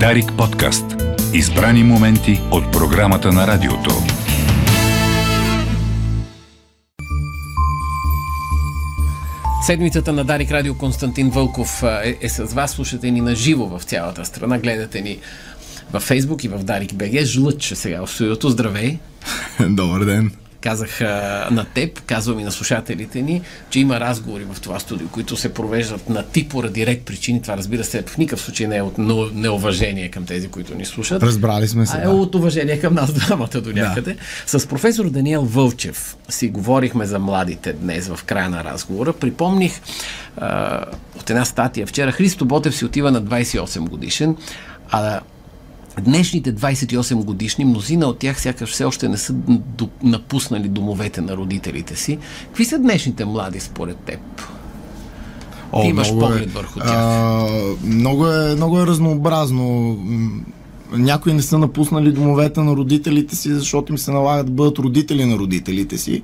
Дарик 0.00 0.32
подкаст. 0.38 0.84
Избрани 1.34 1.84
моменти 1.84 2.40
от 2.50 2.72
програмата 2.72 3.32
на 3.32 3.46
радиото. 3.46 3.90
Седмицата 9.66 10.12
на 10.12 10.24
Дарик 10.24 10.50
Радио 10.50 10.78
Константин 10.78 11.30
Вълков 11.30 11.82
е, 11.82 12.18
е 12.20 12.28
с 12.28 12.44
вас. 12.44 12.70
Слушате 12.70 13.10
ни 13.10 13.20
на 13.20 13.34
живо 13.34 13.66
в 13.66 13.82
цялата 13.82 14.24
страна. 14.24 14.58
Гледате 14.58 15.00
ни 15.00 15.18
във 15.92 16.02
Фейсбук 16.02 16.44
и 16.44 16.48
в 16.48 16.58
Дарик 16.58 16.94
БГ. 16.94 17.24
Жлъч 17.24 17.72
сега 17.74 18.06
в 18.06 18.10
студиото. 18.10 18.50
Здравей! 18.50 18.98
Добър 19.60 20.04
ден! 20.04 20.32
Казах 20.64 21.00
а, 21.00 21.48
на 21.50 21.64
теб, 21.64 22.00
казвам 22.00 22.38
и 22.40 22.44
на 22.44 22.52
слушателите 22.52 23.22
ни, 23.22 23.42
че 23.70 23.80
има 23.80 24.00
разговори 24.00 24.44
в 24.44 24.60
това 24.60 24.78
студио, 24.78 25.08
които 25.08 25.36
се 25.36 25.54
провеждат 25.54 26.08
на 26.08 26.22
ти 26.22 26.48
поради 26.48 26.86
ред 26.86 27.02
причини. 27.02 27.42
Това 27.42 27.56
разбира 27.56 27.84
се 27.84 28.02
в 28.02 28.18
никакъв 28.18 28.40
случай 28.40 28.66
не 28.66 28.76
е 28.76 28.82
от 28.82 28.98
неуважение 29.34 30.08
към 30.08 30.24
тези, 30.24 30.48
които 30.48 30.74
ни 30.74 30.84
слушат. 30.84 31.22
Разбрали 31.22 31.68
сме 31.68 31.86
се. 31.86 31.96
А 31.96 32.04
е 32.04 32.08
от 32.08 32.34
уважение 32.34 32.80
към 32.80 32.94
нас 32.94 33.12
двамата 33.26 33.60
до 33.60 33.72
някъде. 33.72 34.16
Да. 34.46 34.58
С 34.58 34.66
професор 34.66 35.10
Даниел 35.10 35.42
Вълчев 35.42 36.16
си 36.28 36.48
говорихме 36.48 37.06
за 37.06 37.18
младите 37.18 37.72
днес 37.72 38.08
в 38.08 38.24
края 38.24 38.50
на 38.50 38.64
разговора. 38.64 39.12
Припомних 39.12 39.80
а, 40.36 40.84
от 41.20 41.30
една 41.30 41.44
статия 41.44 41.86
вчера 41.86 42.12
Христо 42.12 42.44
Ботев 42.44 42.76
си 42.76 42.84
отива 42.84 43.10
на 43.10 43.22
28 43.22 43.88
годишен, 43.88 44.36
а 44.90 45.20
Днешните 46.02 46.54
28 46.54 47.14
годишни, 47.24 47.64
мнозина 47.64 48.06
от 48.06 48.18
тях 48.18 48.40
сякаш 48.40 48.70
все 48.70 48.84
още 48.84 49.08
не 49.08 49.16
са 49.16 49.34
напуснали 50.02 50.68
домовете 50.68 51.20
на 51.20 51.36
родителите 51.36 51.96
си. 51.96 52.18
Какви 52.46 52.64
са 52.64 52.78
днешните 52.78 53.24
млади 53.24 53.60
според 53.60 53.96
теб? 53.96 54.20
О, 55.72 55.82
Ти 55.82 55.88
имаш 55.88 56.08
е- 56.08 56.18
поглед 56.18 56.46
е, 56.46 56.52
върху 56.52 56.80
тях. 56.80 56.90
А, 56.94 57.46
много, 57.84 58.26
е, 58.26 58.54
много 58.54 58.80
е 58.80 58.86
разнообразно. 58.86 59.98
Някои 60.92 61.32
не 61.32 61.42
са 61.42 61.58
напуснали 61.58 62.12
домовете 62.12 62.60
на 62.60 62.72
родителите 62.76 63.36
си, 63.36 63.54
защото 63.54 63.92
им 63.92 63.98
се 63.98 64.10
налага 64.10 64.44
да 64.44 64.50
бъдат 64.50 64.78
родители 64.78 65.24
на 65.24 65.36
родителите 65.36 65.98
си. 65.98 66.22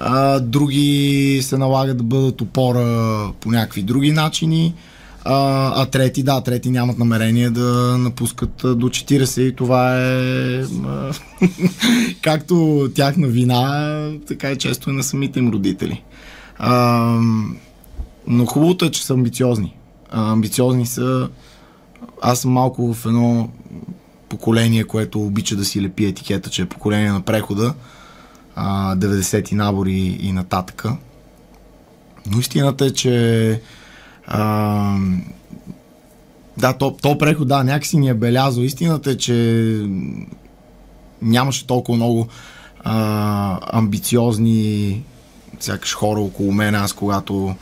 А, 0.00 0.40
други 0.40 1.40
се 1.42 1.58
налагат 1.58 1.96
да 1.96 2.04
бъдат 2.04 2.40
опора 2.40 3.32
по 3.40 3.50
някакви 3.50 3.82
други 3.82 4.12
начини. 4.12 4.74
А, 5.24 5.72
а 5.82 5.86
трети, 5.86 6.22
да, 6.22 6.40
трети 6.40 6.70
нямат 6.70 6.98
намерение 6.98 7.50
да 7.50 7.98
напускат 7.98 8.56
до 8.56 8.88
40 8.88 9.40
и 9.40 9.56
това 9.56 9.96
е 9.98 10.64
както 12.22 12.88
тяхна 12.94 13.26
вина, 13.26 14.12
така 14.28 14.50
и 14.50 14.58
често 14.58 14.90
и 14.90 14.92
на 14.92 15.02
самите 15.02 15.38
им 15.38 15.50
родители. 15.50 16.04
А, 16.58 17.18
но 18.26 18.46
хубавото 18.46 18.84
е, 18.84 18.90
че 18.90 19.04
са 19.04 19.14
амбициозни. 19.14 19.76
А, 20.10 20.32
амбициозни 20.32 20.86
са... 20.86 21.28
Аз 22.22 22.40
съм 22.40 22.50
малко 22.50 22.94
в 22.94 23.06
едно 23.06 23.48
поколение, 24.28 24.84
което 24.84 25.20
обича 25.20 25.56
да 25.56 25.64
си 25.64 25.82
лепи 25.82 26.04
етикета, 26.04 26.50
че 26.50 26.62
е 26.62 26.66
поколение 26.66 27.12
на 27.12 27.20
прехода, 27.20 27.74
а, 28.54 28.96
90-ти 28.96 29.54
набори 29.54 30.18
и 30.20 30.32
нататъка. 30.32 30.96
Но 32.30 32.38
истината 32.38 32.86
е, 32.86 32.90
че 32.90 33.60
а, 34.26 34.96
да, 36.58 36.72
то, 36.72 36.96
то 37.02 37.18
преход, 37.18 37.48
да, 37.48 37.64
някакси 37.64 37.98
ни 37.98 38.08
е 38.08 38.14
белязо. 38.14 38.60
Истината 38.60 39.10
е, 39.10 39.16
че 39.16 39.86
нямаше 41.22 41.66
толкова 41.66 41.96
много 41.96 42.26
а, 42.84 43.58
амбициозни 43.78 45.02
сякаш 45.60 45.94
хора 45.94 46.20
около 46.20 46.52
мен. 46.52 46.74
Аз 46.74 46.92
когато, 46.92 47.54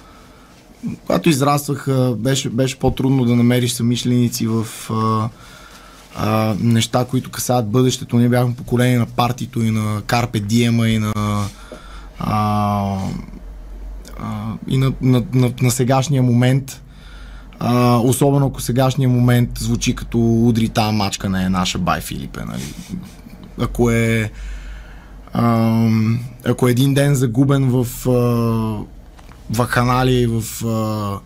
когато 1.07 1.29
израствах, 1.29 1.89
беше, 2.17 2.51
беше 2.51 2.79
по-трудно 2.79 3.25
да 3.25 3.37
намериш 3.37 3.73
самишленици 3.73 4.47
в 4.47 4.67
а, 4.91 5.29
а, 6.17 6.55
неща, 6.61 7.05
които 7.05 7.31
касаят 7.31 7.71
бъдещето. 7.71 8.17
Ние 8.17 8.29
бяхме 8.29 8.55
поколение 8.55 8.99
на 8.99 9.07
партито 9.07 9.63
и 9.63 9.71
на 9.71 10.03
Карпе 10.07 10.41
Диема 10.41 10.89
и 10.89 10.99
на 10.99 11.45
а, 12.19 12.97
и 14.69 14.79
на, 14.79 14.93
на, 15.03 15.23
на, 15.35 15.53
на 15.63 15.71
сегашния 15.71 16.23
момент. 16.23 16.83
А, 17.59 17.97
особено 17.97 18.47
ако 18.47 18.61
сегашния 18.61 19.09
момент 19.09 19.51
звучи 19.59 19.95
като 19.95 20.19
удри 20.49 20.69
тази 20.69 20.97
мачка 20.97 21.29
не 21.29 21.45
е 21.45 21.49
наша 21.49 21.79
бай 21.79 22.01
Филипе. 22.01 22.41
Нали? 22.45 22.63
Ако 23.59 23.91
е 23.91 24.31
а, 25.33 25.89
ако 26.47 26.69
е 26.69 26.71
един 26.71 26.95
ден 26.95 27.15
загубен 27.15 27.71
в 27.71 28.09
а, 28.09 28.85
вакханалия 29.51 30.21
и 30.21 30.27
в 30.27 30.67
а, 30.67 31.21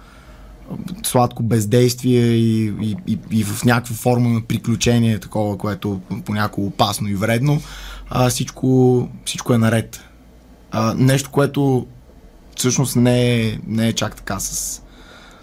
сладко 1.03 1.43
бездействие 1.43 2.27
и, 2.27 2.73
и, 2.83 2.97
и, 3.07 3.19
и 3.31 3.45
в 3.45 3.65
някаква 3.65 3.97
форма 3.97 4.29
на 4.29 4.41
приключение, 4.41 5.19
такова, 5.19 5.59
което 5.59 6.01
понякога 6.25 6.67
опасно 6.67 7.09
и 7.09 7.15
вредно, 7.15 7.61
а, 8.11 8.29
всичко, 8.29 9.09
всичко 9.25 9.55
е 9.55 9.59
наред. 9.59 10.01
А, 10.71 10.95
нещо, 10.95 11.31
което 11.31 11.87
всъщност 12.57 12.97
не 12.97 13.41
е, 13.41 13.59
не 13.67 13.89
е 13.89 13.93
чак 13.93 14.17
така 14.17 14.41
с, 14.41 14.83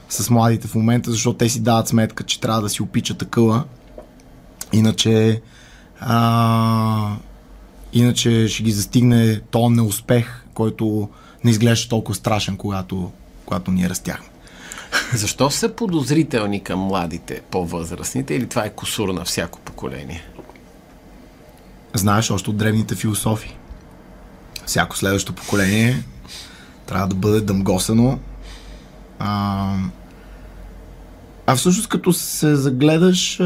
с 0.09 0.29
младите 0.29 0.67
в 0.67 0.75
момента, 0.75 1.11
защото 1.11 1.37
те 1.37 1.49
си 1.49 1.59
дават 1.59 1.87
сметка, 1.87 2.23
че 2.23 2.39
трябва 2.39 2.61
да 2.61 2.69
си 2.69 2.81
опичат 2.81 3.17
такъва. 3.17 3.63
Иначе 4.73 5.41
а, 5.99 7.15
иначе 7.93 8.47
ще 8.47 8.63
ги 8.63 8.71
застигне 8.71 9.41
то 9.51 9.69
неуспех, 9.69 10.45
който 10.53 11.09
не 11.43 11.51
изглежда 11.51 11.89
толкова 11.89 12.15
страшен, 12.15 12.57
когато, 12.57 13.11
когато 13.45 13.71
ние 13.71 13.89
растяхме. 13.89 14.27
Защо 15.13 15.49
са 15.49 15.69
подозрителни 15.69 16.63
към 16.63 16.79
младите, 16.79 17.41
по-възрастните 17.51 18.33
или 18.33 18.47
това 18.47 18.65
е 18.65 18.69
косур 18.69 19.09
на 19.09 19.25
всяко 19.25 19.59
поколение? 19.59 20.23
Знаеш, 21.93 22.31
още 22.31 22.49
от 22.49 22.57
древните 22.57 22.95
философи. 22.95 23.57
Всяко 24.65 24.97
следващо 24.97 25.33
поколение 25.33 26.03
трябва 26.91 27.07
да 27.07 27.15
бъде 27.15 27.41
дъмгосено. 27.41 28.19
А, 29.19 29.75
а 31.47 31.55
всъщност 31.55 31.89
като 31.89 32.13
се 32.13 32.55
загледаш 32.55 33.39
а, 33.39 33.45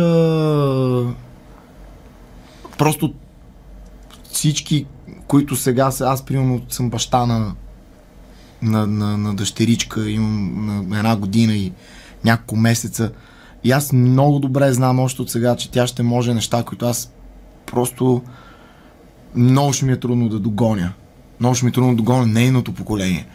просто 2.77 3.13
всички, 4.31 4.85
които 5.27 5.55
сега 5.55 5.91
са, 5.91 6.07
аз 6.07 6.25
примерно 6.25 6.61
съм 6.69 6.89
баща 6.89 7.25
на, 7.25 7.55
на, 8.61 8.87
на, 8.87 9.17
на 9.17 9.35
дъщеричка, 9.35 10.09
имам 10.09 10.87
на 10.89 10.97
една 10.97 11.15
година 11.15 11.53
и 11.53 11.73
няколко 12.23 12.55
месеца. 12.55 13.11
И 13.63 13.71
аз 13.71 13.91
много 13.91 14.39
добре 14.39 14.73
знам 14.73 14.99
още 14.99 15.21
от 15.21 15.29
сега, 15.29 15.55
че 15.55 15.71
тя 15.71 15.87
ще 15.87 16.03
може 16.03 16.33
неща, 16.33 16.63
които 16.63 16.85
аз 16.85 17.11
просто 17.65 18.21
много 19.35 19.73
ще 19.73 19.85
ми 19.85 19.91
е 19.91 19.99
трудно 19.99 20.29
да 20.29 20.39
догоня. 20.39 20.93
Много 21.39 21.55
ще 21.55 21.65
ми 21.65 21.71
трудно 21.71 21.95
догоня 21.95 22.25
нейното 22.25 22.73
поколение 22.73 23.27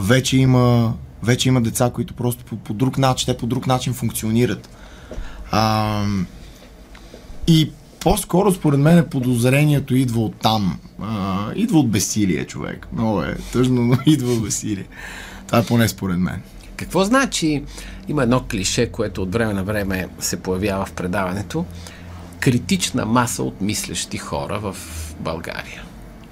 вече 0.00 0.36
има, 0.36 0.94
вече 1.22 1.48
има 1.48 1.60
деца, 1.60 1.90
които 1.94 2.14
просто 2.14 2.44
по, 2.44 2.56
по 2.56 2.74
друг 2.74 2.98
начин, 2.98 3.26
те 3.26 3.38
по 3.38 3.46
друг 3.46 3.66
начин 3.66 3.94
функционират. 3.94 4.70
А, 5.50 6.04
и 7.46 7.70
по-скоро, 8.00 8.52
според 8.52 8.80
мен, 8.80 9.06
подозрението 9.10 9.94
идва 9.94 10.20
от 10.20 10.34
там. 10.34 10.78
А, 11.02 11.48
идва 11.54 11.78
от 11.78 11.90
безсилие, 11.90 12.44
човек. 12.44 12.88
Много 12.92 13.22
е 13.22 13.36
тъжно, 13.52 13.82
но 13.82 13.96
идва 14.06 14.32
от 14.32 14.42
безсилие. 14.42 14.86
Това 15.46 15.58
е 15.58 15.64
поне 15.64 15.88
според 15.88 16.18
мен. 16.18 16.42
Какво 16.76 17.04
значи? 17.04 17.62
Има 18.08 18.22
едно 18.22 18.44
клише, 18.50 18.86
което 18.86 19.22
от 19.22 19.32
време 19.32 19.52
на 19.52 19.64
време 19.64 20.08
се 20.18 20.42
появява 20.42 20.86
в 20.86 20.92
предаването. 20.92 21.64
Критична 22.40 23.06
маса 23.06 23.42
от 23.42 23.60
мислещи 23.60 24.18
хора 24.18 24.58
в 24.58 24.76
България 25.20 25.82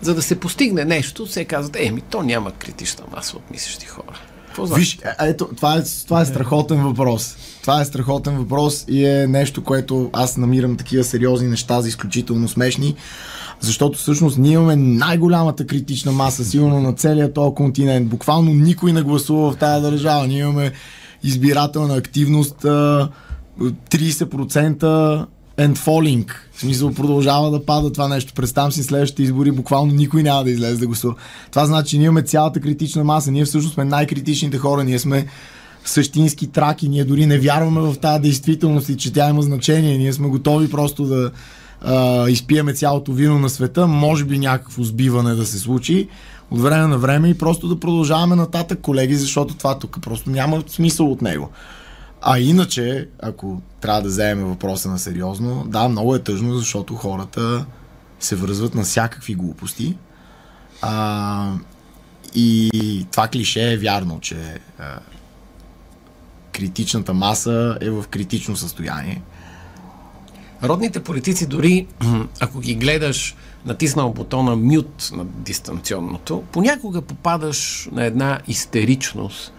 за 0.01 0.15
да 0.15 0.23
се 0.23 0.41
постигне 0.41 0.85
нещо, 0.85 1.27
се 1.27 1.45
казват, 1.45 1.77
еми, 1.81 2.01
то 2.01 2.23
няма 2.23 2.53
критична 2.53 3.05
маса 3.17 3.37
от 3.37 3.51
мислещи 3.51 3.87
хора. 3.87 4.21
Виж, 4.75 4.99
ето, 5.21 5.49
това 5.57 5.77
е, 5.77 5.83
това 6.05 6.21
е 6.21 6.25
страхотен 6.25 6.83
въпрос. 6.83 7.37
Това 7.61 7.81
е 7.81 7.85
страхотен 7.85 8.37
въпрос 8.37 8.85
и 8.89 9.07
е 9.07 9.27
нещо, 9.27 9.65
което 9.65 10.11
аз 10.13 10.37
намирам 10.37 10.77
такива 10.77 11.05
сериозни 11.05 11.49
неща 11.49 11.81
за 11.81 11.89
изключително 11.89 12.49
смешни, 12.49 12.95
защото 13.61 13.99
всъщност 13.99 14.39
ние 14.39 14.53
имаме 14.53 14.77
най-голямата 14.77 15.67
критична 15.67 16.13
маса, 16.13 16.45
сигурно 16.45 16.81
на 16.81 16.93
целия 16.93 17.33
този 17.33 17.55
континент. 17.55 18.09
Буквално 18.09 18.51
никой 18.51 18.93
не 18.93 19.03
гласува 19.03 19.53
в 19.53 19.57
тази 19.57 19.83
държава. 19.83 20.27
Ние 20.27 20.41
имаме 20.41 20.73
избирателна 21.23 21.95
активност 21.95 22.57
30% 23.61 25.27
and 25.59 25.77
falling. 25.77 26.31
В 26.53 26.61
смисъл 26.61 26.95
продължава 26.95 27.51
да 27.51 27.67
пада 27.67 27.93
това 27.93 28.09
нещо. 28.09 28.33
Представям 28.35 28.73
си 28.73 28.83
следващите 28.83 29.23
избори, 29.23 29.53
буквално 29.53 29.93
никой 29.93 30.23
няма 30.23 30.45
да 30.45 30.51
излезе 30.51 30.77
да 30.81 30.87
гласува. 30.87 31.15
Това 31.51 31.67
значи, 31.67 31.91
че 31.91 31.99
ние 31.99 32.07
имаме 32.07 32.23
цялата 32.23 32.61
критична 32.61 33.05
маса. 33.05 33.31
Ние 33.31 33.45
всъщност 33.45 33.75
сме 33.75 33.85
най-критичните 33.85 34.59
хора. 34.59 34.85
Ние 34.85 34.99
сме 34.99 35.27
същински 35.85 36.47
траки. 36.47 36.89
Ние 36.89 37.05
дори 37.05 37.27
не 37.27 37.39
вярваме 37.39 37.81
в 37.81 37.97
тази 38.01 38.23
действителност 38.23 38.89
и 38.89 38.97
че 38.97 39.13
тя 39.13 39.29
има 39.29 39.43
значение. 39.43 39.99
Ние 39.99 40.13
сме 40.13 40.29
готови 40.29 40.71
просто 40.71 41.05
да 41.05 41.31
а, 41.83 42.29
изпиеме 42.29 42.73
цялото 42.73 43.13
вино 43.13 43.39
на 43.39 43.49
света. 43.49 43.87
Може 43.87 44.25
би 44.25 44.39
някакво 44.39 44.83
сбиване 44.83 45.35
да 45.35 45.47
се 45.47 45.59
случи 45.59 46.09
от 46.51 46.61
време 46.61 46.87
на 46.87 46.99
време 46.99 47.29
и 47.29 47.39
просто 47.39 47.69
да 47.69 47.81
продължаваме 47.81 48.37
нататък, 48.37 48.81
колеги, 48.81 49.15
защото 49.15 49.55
това 49.55 49.79
тук 49.79 49.99
просто 50.03 50.31
няма 50.31 50.63
смисъл 50.69 51.13
от 51.13 51.23
него. 51.23 51.51
А 52.23 52.39
иначе, 52.39 53.09
ако 53.23 53.63
трябва 53.81 54.03
да 54.03 54.09
вземем 54.09 54.47
въпроса 54.47 54.91
на 54.91 54.99
сериозно, 54.99 55.65
да, 55.67 55.89
много 55.89 56.15
е 56.15 56.23
тъжно, 56.23 56.55
защото 56.55 56.95
хората 56.95 57.67
се 58.21 58.37
връзват 58.37 58.75
на 58.75 58.83
всякакви 58.83 59.35
глупости. 59.35 59.97
А, 60.83 61.55
и 62.35 63.07
това 63.11 63.29
клише 63.29 63.73
е 63.73 63.77
вярно, 63.77 64.21
че 64.21 64.61
а, 64.79 64.99
критичната 66.53 67.15
маса 67.15 67.79
е 67.81 67.91
в 67.91 68.05
критично 68.11 68.57
състояние. 68.57 69.23
Родните 70.63 71.03
политици 71.03 71.47
дори, 71.47 71.87
ако 72.41 72.61
ги 72.61 72.75
гледаш 72.75 73.37
натиснал 73.67 74.13
бутона 74.13 74.57
мют 74.57 75.11
на 75.13 75.25
дистанционното, 75.25 76.45
понякога 76.53 77.03
попадаш 77.03 77.89
на 77.93 78.05
една 78.05 78.41
истеричност. 78.49 79.53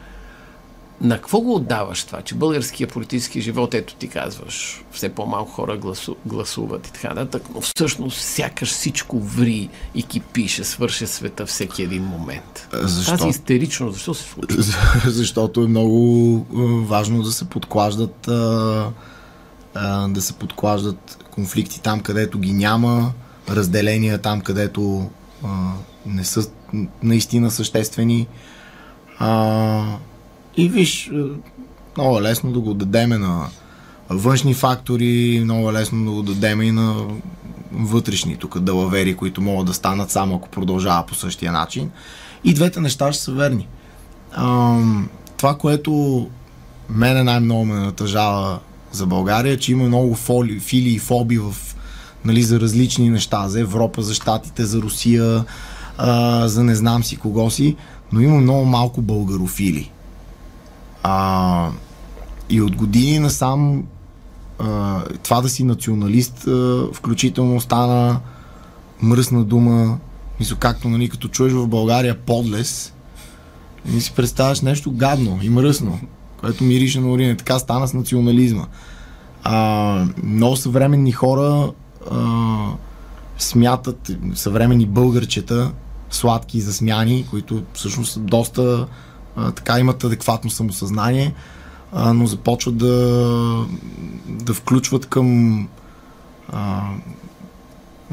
На 1.02 1.16
какво 1.16 1.42
го 1.42 1.56
отдаваш 1.56 2.04
това, 2.04 2.22
че 2.22 2.36
българския 2.36 2.88
политически 2.88 3.42
живот, 3.42 3.74
ето 3.74 3.96
ти 3.96 4.08
казваш, 4.08 4.84
все 4.92 5.10
по-малко 5.10 5.52
хора 5.52 5.78
гласу, 5.78 6.16
гласуват 6.26 6.88
и 6.88 6.92
така 6.94 7.14
нататък, 7.14 7.44
но 7.56 7.62
всъщност 7.62 8.22
сякаш 8.22 8.70
всичко 8.70 9.20
ври 9.20 9.70
и 9.96 10.04
кипише, 10.04 10.64
свърше 10.64 11.08
света 11.08 11.46
всеки 11.46 11.84
един 11.84 12.04
момент. 12.04 12.68
Защо? 12.74 13.18
Тази 13.18 13.28
истеричност, 13.28 13.94
защо 13.94 14.14
се 14.14 14.24
случва? 14.24 14.64
Защото 15.06 15.62
е 15.62 15.68
много 15.68 16.46
важно 16.88 17.24
да 17.24 17.32
се 17.32 17.46
подклаждат 17.46 18.30
да 20.10 20.22
се 20.22 20.34
подклаждат 20.34 21.26
конфликти 21.32 21.82
там, 21.82 22.02
където 22.02 22.40
ги 22.40 22.54
няма, 22.54 23.12
разделения 23.50 24.18
там, 24.18 24.42
където 24.42 25.10
не 26.06 26.24
са 26.24 26.50
наистина 27.04 27.52
съществени. 27.52 28.28
А, 29.20 29.98
и 30.60 30.70
виж, 30.70 31.12
много 31.98 32.18
е 32.18 32.22
лесно 32.22 32.52
да 32.52 32.60
го 32.60 32.74
дадеме 32.74 33.18
на 33.18 33.48
външни 34.10 34.54
фактори, 34.54 35.42
много 35.44 35.70
е 35.70 35.74
лесно 35.74 36.06
да 36.06 36.12
го 36.12 36.24
дадеме 36.24 36.66
и 36.66 36.72
на 36.72 36.96
вътрешни 37.72 38.38
тук 38.38 38.60
далавери, 38.60 39.16
които 39.16 39.42
могат 39.42 39.68
да 39.68 39.74
станат 39.74 40.12
само 40.12 40.36
ако 40.36 40.50
продължава 40.50 41.06
по 41.06 41.16
същия 41.16 41.52
начин. 41.52 41.92
И 42.44 42.54
двете 42.54 42.80
неща 42.82 43.12
ще 43.12 43.24
са 43.24 43.32
верни. 43.32 43.68
А, 44.32 44.78
това, 45.38 45.58
което 45.58 46.28
мене 46.90 47.24
най-много 47.24 47.66
ме 47.66 47.76
натъжава 47.76 48.60
за 48.92 49.06
България, 49.06 49.58
че 49.58 49.72
има 49.72 49.84
много 49.84 50.16
фоли, 50.16 50.60
фили 50.60 50.90
и 50.90 51.00
фоби 51.00 51.38
в, 51.38 51.56
нали, 52.26 52.44
за 52.44 52.60
различни 52.60 53.10
неща, 53.10 53.48
за 53.48 53.60
Европа, 53.60 54.02
за 54.02 54.14
Штатите, 54.14 54.66
за 54.66 54.82
Русия, 54.82 55.46
а, 55.98 56.48
за 56.48 56.64
не 56.64 56.76
знам 56.76 57.04
си 57.04 57.18
кого 57.18 57.50
си, 57.50 57.76
но 58.12 58.22
има 58.22 58.38
много 58.38 58.66
малко 58.66 59.02
българофили. 59.02 59.92
А, 61.04 61.72
и 62.50 62.62
от 62.62 62.76
години 62.76 63.20
насам 63.20 63.84
а, 64.60 65.02
това 65.24 65.42
да 65.42 65.50
си 65.50 65.64
националист, 65.64 66.48
а, 66.48 66.88
включително 66.94 67.62
стана 67.62 68.20
мръсна 69.02 69.44
дума, 69.44 69.98
мисля, 70.40 70.56
както 70.56 70.90
нали, 70.90 71.10
като 71.10 71.28
чуеш 71.28 71.54
в 71.54 71.68
България 71.68 72.18
подлес, 72.18 72.94
и 73.96 74.02
си 74.02 74.14
представяш 74.16 74.62
нещо 74.62 74.92
гадно 74.92 75.40
и 75.42 75.50
мръсно 75.50 76.00
което 76.40 76.64
мирише 76.64 77.00
на 77.00 77.12
урина. 77.12 77.38
Така 77.38 77.60
стана 77.60 77.88
с 77.88 77.94
национализма. 77.94 78.66
А, 79.44 80.06
много 80.24 80.56
съвременни 80.56 81.12
хора 81.12 81.72
а, 82.12 82.28
смятат, 83.38 84.12
съвременни 84.34 84.86
българчета, 84.86 85.72
сладки 86.10 86.62
за 86.62 86.74
смяни, 86.74 87.26
които 87.30 87.64
всъщност 87.74 88.14
са 88.14 88.20
доста 88.20 88.88
така 89.36 89.80
имат 89.80 90.04
адекватно 90.04 90.50
самосъзнание, 90.50 91.34
а, 91.92 92.14
но 92.14 92.28
започват 92.28 92.78
да, 92.78 93.66
да 94.28 94.54
включват 94.54 95.06
към 95.06 95.68
а, 96.52 96.82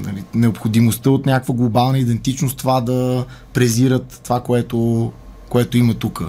нали, 0.04 0.24
необходимостта 0.34 1.10
от 1.10 1.26
някаква 1.26 1.54
глобална 1.54 1.98
идентичност 1.98 2.58
това 2.58 2.80
да 2.80 3.24
презират 3.52 4.20
това, 4.24 4.40
което, 4.40 5.12
което 5.48 5.78
има 5.78 5.94
тук 5.94 6.22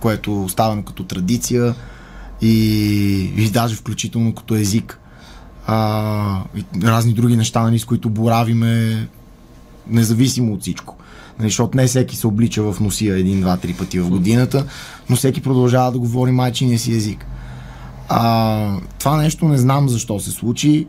което 0.00 0.44
оставено 0.44 0.82
като 0.82 1.04
традиция 1.04 1.74
и, 2.42 2.54
и 3.36 3.50
даже 3.50 3.76
включително 3.76 4.34
като 4.34 4.54
език. 4.54 4.98
А, 5.66 6.42
и 6.54 6.64
разни 6.84 7.12
други 7.12 7.36
неща, 7.36 7.62
нали, 7.62 7.78
с 7.78 7.84
които 7.84 8.10
боравиме 8.10 9.08
независимо 9.86 10.52
от 10.52 10.60
всичко. 10.60 10.96
Нали, 11.42 11.50
защото 11.50 11.76
не 11.76 11.86
всеки 11.86 12.16
се 12.16 12.26
облича 12.26 12.72
в 12.72 12.80
носия 12.80 13.16
един, 13.16 13.40
два, 13.40 13.56
три 13.56 13.74
пъти 13.74 14.00
в 14.00 14.10
годината, 14.10 14.64
но 15.10 15.16
всеки 15.16 15.42
продължава 15.42 15.92
да 15.92 15.98
говори 15.98 16.32
майчиния 16.32 16.78
си 16.78 16.92
език. 16.92 17.26
А, 18.08 18.76
това 18.98 19.16
нещо 19.16 19.48
не 19.48 19.58
знам 19.58 19.88
защо 19.88 20.20
се 20.20 20.30
случи 20.30 20.86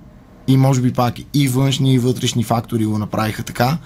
и 0.48 0.58
може 0.58 0.82
би 0.82 0.94
пак 0.94 1.16
и 1.34 1.48
външни 1.48 1.94
и 1.94 2.00
вътрешни 2.00 2.44
фактори 2.44 2.86
го 2.86 2.98
направиха 2.98 3.44
така. 3.44 3.78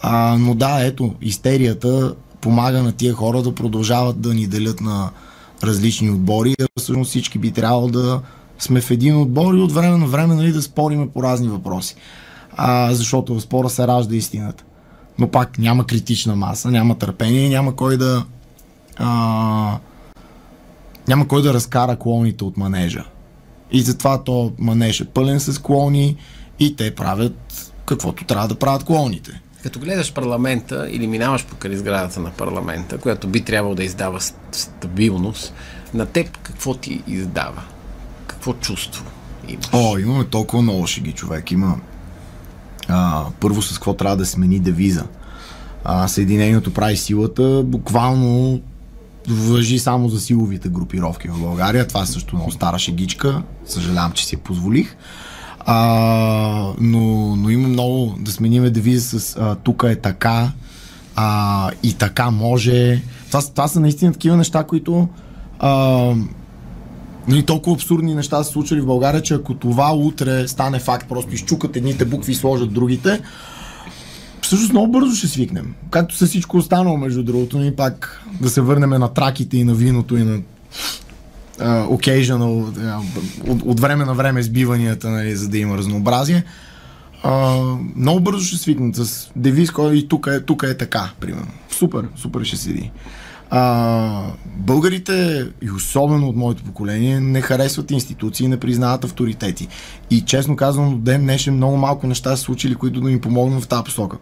А, 0.00 0.36
но 0.38 0.54
да, 0.54 0.86
ето, 0.86 1.14
истерията 1.22 2.14
помага 2.40 2.82
на 2.82 2.92
тия 2.92 3.14
хора 3.14 3.42
да 3.42 3.54
продължават 3.54 4.20
да 4.20 4.34
ни 4.34 4.46
делят 4.46 4.80
на 4.80 5.10
различни 5.64 6.10
отбори. 6.10 6.54
Всъщност 6.78 7.10
всички 7.10 7.38
би 7.38 7.50
трябвало 7.50 7.88
да 7.88 8.20
сме 8.58 8.80
в 8.80 8.90
един 8.90 9.16
отбор 9.16 9.54
и 9.54 9.60
от 9.60 9.72
време 9.72 9.96
на 9.96 10.06
време 10.06 10.34
нали, 10.34 10.52
да 10.52 10.62
спориме 10.62 11.08
по 11.08 11.22
разни 11.22 11.48
въпроси. 11.48 11.96
А, 12.56 12.94
защото 12.94 13.34
в 13.34 13.40
спора 13.40 13.70
се 13.70 13.86
ражда 13.86 14.16
истината. 14.16 14.64
Но 15.18 15.28
пак 15.28 15.58
няма 15.58 15.86
критична 15.86 16.36
маса, 16.36 16.70
няма 16.70 16.98
търпение, 16.98 17.48
няма 17.48 17.76
кой 17.76 17.96
да 17.96 18.24
а, 18.96 19.78
няма 21.08 21.28
кой 21.28 21.42
да 21.42 21.54
разкара 21.54 21.96
клоните 21.96 22.44
от 22.44 22.56
манежа. 22.56 23.04
И 23.72 23.82
затова 23.82 24.24
то 24.24 24.52
манеж 24.58 25.00
е 25.00 25.04
пълен 25.04 25.40
с 25.40 25.58
клони 25.58 26.16
и 26.58 26.76
те 26.76 26.94
правят 26.94 27.72
каквото 27.86 28.24
трябва 28.24 28.48
да 28.48 28.54
правят 28.54 28.84
клоните. 28.84 29.40
Като 29.62 29.80
гледаш 29.80 30.12
парламента 30.12 30.88
или 30.90 31.06
минаваш 31.06 31.46
покрай 31.46 31.76
сградата 31.76 32.20
на 32.20 32.30
парламента, 32.30 32.98
която 32.98 33.28
би 33.28 33.40
трябвало 33.40 33.74
да 33.74 33.84
издава 33.84 34.20
стабилност, 34.52 35.54
на 35.94 36.06
теб 36.06 36.38
какво 36.38 36.74
ти 36.74 37.02
издава? 37.06 37.62
Какво 38.26 38.52
чувство 38.52 39.04
имаш? 39.48 39.68
О, 39.72 39.98
имаме 39.98 40.24
толкова 40.24 40.62
много 40.62 40.86
шеги, 40.86 41.12
човек. 41.12 41.50
Има 41.50 41.80
а, 42.88 43.24
първо 43.40 43.62
с 43.62 43.74
какво 43.74 43.94
трябва 43.94 44.16
да 44.16 44.26
смени 44.26 44.58
девиза. 44.58 45.04
А, 45.84 46.08
Съединението 46.08 46.74
прави 46.74 46.96
силата, 46.96 47.62
буквално 47.64 48.60
въжи 49.28 49.78
само 49.78 50.08
за 50.08 50.20
силовите 50.20 50.68
групировки 50.68 51.28
в 51.28 51.40
България. 51.40 51.88
Това 51.88 52.02
е 52.02 52.06
също 52.06 52.36
много 52.36 52.50
стара 52.50 52.78
шегичка. 52.78 53.42
Съжалявам, 53.66 54.12
че 54.12 54.26
си 54.26 54.34
я 54.34 54.38
позволих. 54.38 54.96
А, 55.66 56.72
но, 56.80 57.36
но 57.36 57.50
има 57.50 57.68
много 57.68 58.14
да 58.18 58.32
смениме 58.32 58.70
девиза 58.70 59.20
с 59.20 59.36
а, 59.36 59.54
тук 59.54 59.84
е 59.86 59.96
така 59.96 60.52
а, 61.16 61.70
и 61.82 61.92
така 61.92 62.30
може. 62.30 63.02
Това, 63.26 63.42
това 63.42 63.68
са 63.68 63.80
наистина 63.80 64.12
такива 64.12 64.36
неща, 64.36 64.64
които 64.64 65.08
а, 65.58 66.14
и 67.28 67.42
толкова 67.42 67.76
абсурдни 67.76 68.14
неща 68.14 68.44
са 68.44 68.52
случили 68.52 68.80
в 68.80 68.86
България, 68.86 69.22
че 69.22 69.34
ако 69.34 69.54
това 69.54 69.94
утре 69.94 70.48
стане 70.48 70.78
факт, 70.78 71.08
просто 71.08 71.34
изчукат 71.34 71.76
едните 71.76 72.04
букви 72.04 72.32
и 72.32 72.34
сложат 72.34 72.72
другите, 72.72 73.20
всъщност 74.42 74.72
много 74.72 74.92
бързо 74.92 75.16
ще 75.16 75.28
свикнем. 75.28 75.74
Както 75.90 76.16
с 76.16 76.26
всичко 76.26 76.56
останало, 76.56 76.96
между 76.96 77.22
другото, 77.22 77.62
и 77.62 77.76
пак 77.76 78.22
да 78.40 78.50
се 78.50 78.60
върнем 78.60 78.90
на 78.90 79.08
траките 79.08 79.56
и 79.56 79.64
на 79.64 79.74
виното 79.74 80.16
и 80.16 80.24
на 80.24 80.38
uh, 81.58 81.86
occasional, 81.86 83.00
от, 83.48 83.62
от 83.62 83.80
време 83.80 84.04
на 84.04 84.14
време 84.14 84.42
сбиванията, 84.42 85.10
нали, 85.10 85.36
за 85.36 85.48
да 85.48 85.58
има 85.58 85.78
разнообразие. 85.78 86.44
Uh, 87.24 87.78
много 87.96 88.20
бързо 88.20 88.44
ще 88.44 88.56
свикнат 88.56 88.96
с 88.96 89.30
девиз, 89.36 89.70
който 89.70 89.94
и 89.94 90.08
тук 90.08 90.28
е, 90.32 90.40
тук 90.40 90.62
е 90.62 90.76
така, 90.76 91.10
примерно. 91.20 91.52
Супер, 91.70 92.08
супер 92.16 92.44
ще 92.44 92.56
седи. 92.56 92.90
Uh, 93.52 94.32
българите, 94.46 95.46
и 95.62 95.70
особено 95.70 96.28
от 96.28 96.36
моето 96.36 96.64
поколение, 96.64 97.20
не 97.20 97.40
харесват 97.40 97.90
институции, 97.90 98.48
не 98.48 98.60
признават 98.60 99.04
авторитети. 99.04 99.68
И 100.10 100.20
честно 100.20 100.56
казвам, 100.56 100.90
до 100.90 100.98
ден 100.98 101.22
днешен 101.22 101.54
много 101.54 101.76
малко 101.76 102.06
неща 102.06 102.36
са 102.36 102.42
случили, 102.42 102.74
които 102.74 103.00
да 103.00 103.08
ми 103.08 103.20
помогнат 103.20 103.62
в 103.62 103.68
тази 103.68 103.84
посока. 103.84 104.16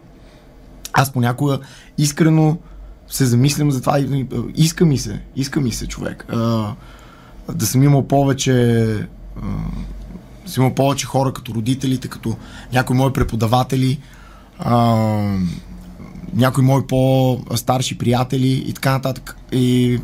Аз 0.93 1.13
понякога 1.13 1.59
искрено 1.97 2.57
се 3.07 3.25
замислям 3.25 3.71
за 3.71 3.81
това. 3.81 3.99
Иска 4.55 4.85
ми 4.85 4.97
се, 4.97 5.21
иска 5.35 5.61
ми 5.61 5.71
се 5.71 5.87
човек. 5.87 6.25
Uh, 6.29 6.71
да 7.53 7.65
съм 7.65 7.83
имал 7.83 8.07
повече 8.07 8.53
да 10.45 10.51
съм 10.51 10.63
имал 10.63 10.75
повече 10.75 11.05
хора 11.05 11.33
като 11.33 11.53
родителите, 11.53 12.07
като 12.07 12.37
някои 12.73 12.95
мои 12.95 13.13
преподаватели, 13.13 13.99
а, 14.59 15.37
някои 16.33 16.63
мои 16.63 16.87
по-старши 16.87 17.97
приятели 17.97 18.63
и 18.67 18.73
така 18.73 18.91
нататък. 18.91 19.37
И 19.51 19.99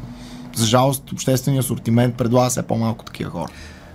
за 0.55 0.65
жалост 0.65 1.11
обществения 1.11 1.59
асортимент 1.59 2.15
предлага 2.15 2.49
все 2.49 2.63
по-малко 2.63 3.05
такива 3.05 3.31
хора. 3.31 3.51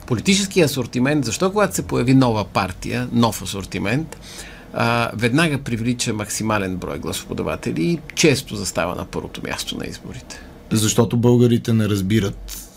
Политическия 0.06 0.64
асортимент, 0.64 1.24
защо 1.24 1.50
когато 1.50 1.74
се 1.74 1.86
появи 1.86 2.14
нова 2.14 2.44
партия, 2.44 3.08
нов 3.12 3.42
асортимент, 3.42 4.16
а, 4.74 5.10
веднага 5.14 5.58
привлича 5.58 6.12
максимален 6.12 6.76
брой 6.76 6.98
гласоподаватели 6.98 7.82
и 7.82 7.98
често 8.14 8.56
застава 8.56 8.94
на 8.94 9.04
първото 9.04 9.40
място 9.44 9.78
на 9.78 9.86
изборите? 9.86 10.40
Защото 10.70 11.16
българите 11.16 11.72
не 11.72 11.88
разбират 11.88 12.68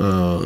а, 0.00 0.38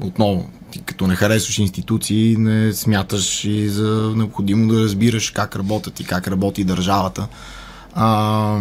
отново, 0.00 0.48
ти 0.70 0.82
като 0.82 1.06
не 1.06 1.14
харесваш 1.14 1.58
институции, 1.58 2.36
не 2.36 2.72
смяташ 2.72 3.44
и 3.44 3.68
за 3.68 4.12
необходимо 4.16 4.74
да 4.74 4.82
разбираш 4.82 5.30
как 5.30 5.56
работят 5.56 6.00
и 6.00 6.04
как 6.04 6.28
работи 6.28 6.64
държавата. 6.64 7.28
А, 7.94 8.58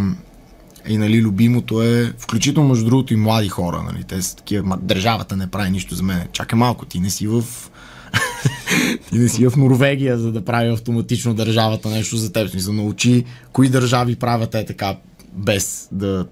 и 0.88 0.98
нали, 0.98 1.22
любимото 1.22 1.82
е, 1.82 2.14
включително 2.18 2.70
между 2.70 2.86
другото 2.86 3.14
и 3.14 3.18
млади 3.18 3.50
хора, 3.50 3.84
нали, 3.92 4.04
те 4.04 4.22
са 4.22 4.36
такива, 4.36 4.78
държавата 4.82 5.36
не 5.36 5.48
прави 5.48 5.70
нищо 5.70 5.96
за 5.96 6.04
мен. 6.04 6.28
Чакай 6.32 6.60
малко, 6.60 6.86
ти 6.86 7.00
не 7.00 7.10
си 7.10 7.28
в 7.28 7.44
ти 9.12 9.20
не 9.20 9.30
си 9.30 9.48
в 9.48 9.58
Норвегия, 9.58 10.18
за 10.18 10.32
да 10.32 10.46
прави 10.46 10.70
автоматично 10.70 11.34
държавата 11.34 11.90
нещо 11.90 12.18
за 12.18 12.34
теб. 12.34 12.50
Смисъл, 12.50 12.74
научи 12.74 13.26
кои 13.52 13.70
държави 13.70 14.16
правят 14.16 14.56
е 14.56 14.66
така, 14.66 14.96
без 15.34 15.90
да 15.92 16.26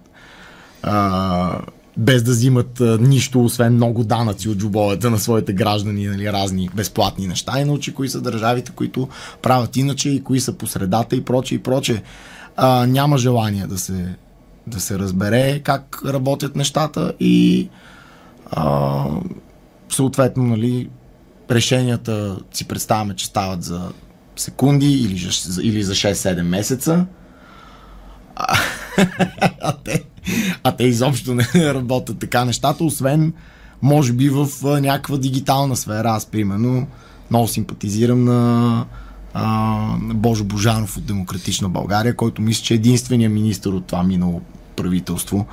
а, 0.84 1.62
без 1.98 2.24
да 2.24 2.32
взимат 2.32 2.82
а, 2.82 2.98
нищо, 3.01 3.44
освен 3.44 3.74
много 3.74 4.03
данъци 4.03 4.50
от 4.50 4.58
джобовете 4.58 5.10
на 5.10 5.20
своите 5.20 5.53
граждани, 5.53 6.08
нали, 6.08 6.32
разни 6.32 6.70
безплатни 6.75 7.27
неща 7.27 7.60
и 7.60 7.65
научи 7.65 7.94
кои 7.94 8.10
са 8.10 8.22
държавите, 8.22 8.72
които 8.75 9.10
правят 9.41 9.77
иначе 9.77 10.10
и 10.10 10.24
кои 10.24 10.39
са 10.39 10.53
по 10.53 10.68
средата 10.68 11.15
и 11.15 11.25
проче 11.25 11.56
и 11.56 11.60
проче. 11.60 12.03
А, 12.61 12.85
няма 12.85 13.17
желание 13.17 13.67
да 13.67 13.77
се, 13.77 14.15
да 14.67 14.79
се 14.79 14.99
разбере 14.99 15.59
как 15.59 16.01
работят 16.05 16.55
нещата 16.55 17.13
и 17.19 17.69
а, 18.51 19.05
съответно, 19.89 20.43
нали, 20.43 20.89
решенията 21.51 22.37
си 22.51 22.67
представяме, 22.67 23.15
че 23.15 23.25
стават 23.25 23.63
за 23.63 23.91
секунди 24.35 24.91
или, 24.91 25.29
или 25.61 25.83
за 25.83 25.93
6-7 25.93 26.41
месеца. 26.41 27.05
А, 28.35 28.57
а, 29.61 29.73
те, 29.83 30.03
а 30.63 30.75
те 30.75 30.83
изобщо 30.83 31.35
не 31.35 31.73
работят 31.73 32.19
така 32.19 32.45
нещата, 32.45 32.83
освен 32.83 33.33
може 33.81 34.13
би 34.13 34.29
в 34.29 34.47
някаква 34.63 35.17
дигитална 35.17 35.75
сфера. 35.75 36.09
Аз, 36.09 36.25
примерно, 36.25 36.87
много 37.29 37.47
симпатизирам 37.47 38.23
на 38.23 38.85
Божо 40.00 40.43
Божанов 40.43 40.98
от 40.98 41.05
Демократична 41.05 41.69
България, 41.69 42.15
който 42.15 42.41
мисля, 42.41 42.63
че 42.63 42.74
е 42.74 42.75
единственият 42.75 43.33
министр 43.33 43.69
от 43.69 43.86
това 43.86 44.03
минало 44.03 44.41
правителство, 44.75 45.45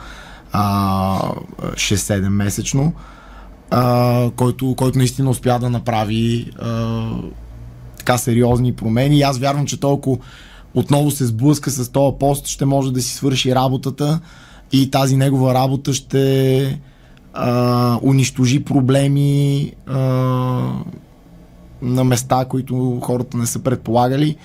а, 0.52 1.33
6-7 1.75 2.28
месечно 2.28 2.92
а, 3.71 4.30
който, 4.37 4.75
който 4.75 4.99
наистина 4.99 5.30
успя 5.30 5.59
да 5.59 5.71
направи 5.71 6.50
а, 6.59 7.06
така 7.99 8.18
сериозни 8.18 8.73
промени. 8.73 9.18
И 9.18 9.23
аз 9.23 9.38
вярвам, 9.38 9.66
че 9.66 9.80
толкова 9.80 10.18
отново 10.75 11.11
се 11.11 11.26
сблъска 11.26 11.71
с 11.71 11.88
този 11.88 12.16
пост, 12.21 12.47
ще 12.47 12.64
може 12.64 12.92
да 12.92 13.02
си 13.02 13.14
свърши 13.14 13.54
работата 13.54 14.21
и 14.73 14.90
тази 14.90 15.16
негова 15.16 15.54
работа 15.54 15.92
ще 15.95 16.80
а, 17.35 17.99
унищожи 18.02 18.64
проблеми 18.64 19.73
а, 19.87 20.00
на 21.83 22.04
места, 22.04 22.45
които 22.45 23.00
хората 23.02 23.37
не 23.37 23.47
са 23.47 23.59
предполагали 23.59 24.37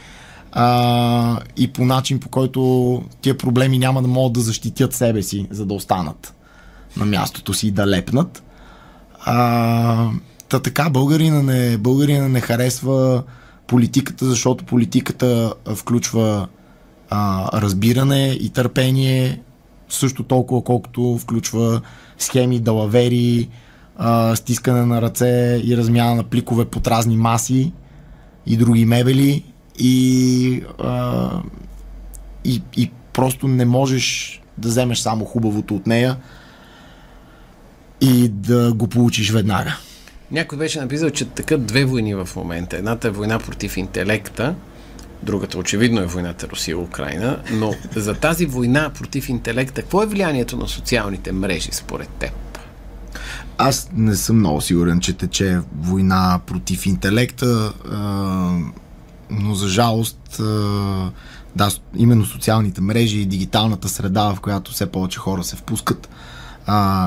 а, 0.51 1.39
и 1.57 1.73
по 1.73 1.85
начин, 1.85 2.19
по 2.19 2.29
който 2.29 3.03
тия 3.21 3.37
проблеми 3.37 3.77
няма 3.77 4.01
да 4.01 4.07
могат 4.07 4.33
да 4.33 4.39
защитят 4.39 4.93
себе 4.93 5.21
си, 5.21 5.47
за 5.51 5.65
да 5.65 5.73
останат 5.73 6.33
на 6.97 7.05
мястото 7.05 7.53
си 7.53 7.67
и 7.67 7.71
да 7.71 7.87
лепнат. 7.87 8.43
А, 9.19 10.09
та 10.49 10.59
така, 10.59 10.89
българина 10.89 11.43
не, 11.43 11.77
българина 11.77 12.27
не 12.27 12.41
харесва 12.41 13.23
политиката, 13.67 14.25
защото 14.25 14.65
политиката 14.65 15.53
включва 15.75 16.47
а, 17.09 17.49
разбиране 17.61 18.27
и 18.27 18.49
търпение, 18.49 19.41
също 19.89 20.23
толкова 20.23 20.63
колкото 20.63 21.17
включва 21.21 21.81
схеми, 22.17 22.59
далавери, 22.59 23.49
стискане 24.35 24.85
на 24.85 25.01
ръце 25.01 25.61
и 25.63 25.77
размяна 25.77 26.15
на 26.15 26.23
пликове 26.23 26.65
под 26.65 26.87
разни 26.87 27.17
маси 27.17 27.73
и 28.45 28.57
други 28.57 28.85
мебели 28.85 29.43
и, 29.79 30.63
и, 32.43 32.61
и 32.77 32.91
просто 33.13 33.47
не 33.47 33.65
можеш 33.65 34.37
да 34.57 34.69
вземеш 34.69 34.99
само 34.99 35.25
хубавото 35.25 35.75
от 35.75 35.87
нея, 35.87 36.17
и 38.01 38.29
да 38.29 38.73
го 38.73 38.87
получиш 38.87 39.31
веднага. 39.31 39.77
Някой 40.31 40.57
беше 40.57 40.79
написал, 40.79 41.09
че 41.09 41.25
така 41.25 41.57
две 41.57 41.85
войни 41.85 42.15
в 42.15 42.29
момента. 42.35 42.77
Едната 42.77 43.07
е 43.07 43.11
война 43.11 43.39
против 43.39 43.77
интелекта, 43.77 44.55
другата 45.23 45.57
очевидно 45.57 46.01
е 46.01 46.05
войната 46.05 46.47
Русия-Украина, 46.47 47.39
но 47.51 47.73
за 47.95 48.13
тази 48.13 48.45
война 48.45 48.89
против 48.89 49.29
интелекта, 49.29 49.81
какво 49.81 50.03
е 50.03 50.05
влиянието 50.05 50.57
на 50.57 50.67
социалните 50.67 51.31
мрежи 51.31 51.69
според 51.71 52.09
теб? 52.09 52.50
Аз 53.63 53.89
не 53.93 54.15
съм 54.15 54.37
много 54.37 54.61
сигурен, 54.61 54.99
че 54.99 55.13
тече 55.13 55.59
война 55.77 56.39
против 56.45 56.85
интелекта, 56.85 57.73
но 59.29 59.55
за 59.55 59.67
жалост 59.67 60.41
да, 61.55 61.69
именно 61.95 62.25
социалните 62.25 62.81
мрежи 62.81 63.19
и 63.19 63.25
дигиталната 63.25 63.89
среда, 63.89 64.35
в 64.35 64.39
която 64.39 64.71
все 64.71 64.85
повече 64.85 65.19
хора 65.19 65.43
се 65.43 65.55
впускат, 65.55 66.09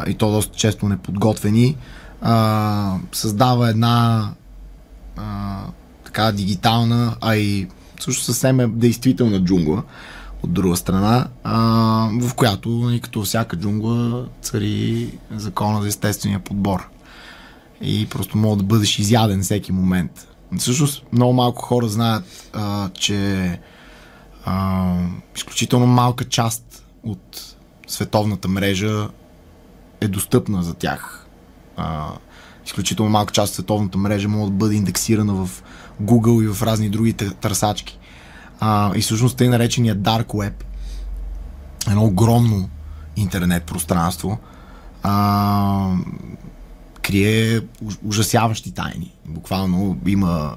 и 0.06 0.14
то 0.18 0.30
доста 0.30 0.56
често 0.56 0.88
неподготвени, 0.88 1.76
създава 3.12 3.70
една 3.70 4.30
така 6.04 6.32
дигитална, 6.32 7.16
а 7.20 7.37
и 7.37 7.68
също 8.00 8.23
съвсем 8.23 8.61
е 8.61 8.66
действителна 8.66 9.44
джунгла 9.44 9.82
от 10.45 10.53
друга 10.53 10.77
страна, 10.77 11.29
а, 11.45 11.59
в 12.21 12.35
която, 12.35 12.69
и 12.69 12.85
нали, 12.85 13.01
като 13.01 13.23
всяка 13.23 13.57
джунгла, 13.57 14.27
цари 14.43 15.11
закона 15.31 15.83
за 15.83 15.89
естествения 15.89 16.39
подбор. 16.39 16.89
И 17.81 18.07
просто 18.07 18.39
мога 18.39 18.57
да 18.57 18.63
бъдеш 18.63 18.99
изяден 18.99 19.43
всеки 19.43 19.73
момент. 19.73 20.29
Всъщност 20.59 21.03
много 21.13 21.33
малко 21.33 21.63
хора 21.63 21.89
знаят, 21.89 22.51
а, 22.53 22.89
че 22.89 23.61
а, 24.45 24.95
изключително 25.37 25.87
малка 25.87 26.25
част 26.25 26.85
от 27.03 27.57
световната 27.87 28.49
мрежа 28.49 29.09
е 30.01 30.09
достъпна 30.09 30.63
за 30.63 30.75
тях. 30.75 31.27
А, 31.77 32.09
изключително 32.67 33.11
малка 33.11 33.33
част 33.33 33.51
от 33.51 33.55
световната 33.55 33.99
мрежа 33.99 34.29
може 34.29 34.51
да 34.51 34.57
бъде 34.57 34.75
индексирана 34.75 35.35
в 35.35 35.63
Google 36.03 36.45
и 36.45 36.55
в 36.55 36.63
разни 36.63 36.89
други 36.89 37.13
търсачки. 37.13 37.99
А, 38.61 38.92
и 38.96 39.00
всъщност 39.00 39.37
тъй 39.37 39.49
наречения 39.49 39.96
Dark 39.96 40.26
Web, 40.26 40.52
едно 41.88 42.04
огромно 42.04 42.68
интернет 43.16 43.64
пространство, 43.64 44.38
а, 45.02 45.94
крие 47.02 47.61
ужасяващи 48.04 48.70
тайни. 48.70 49.12
Буквално 49.26 49.99
има, 50.06 50.56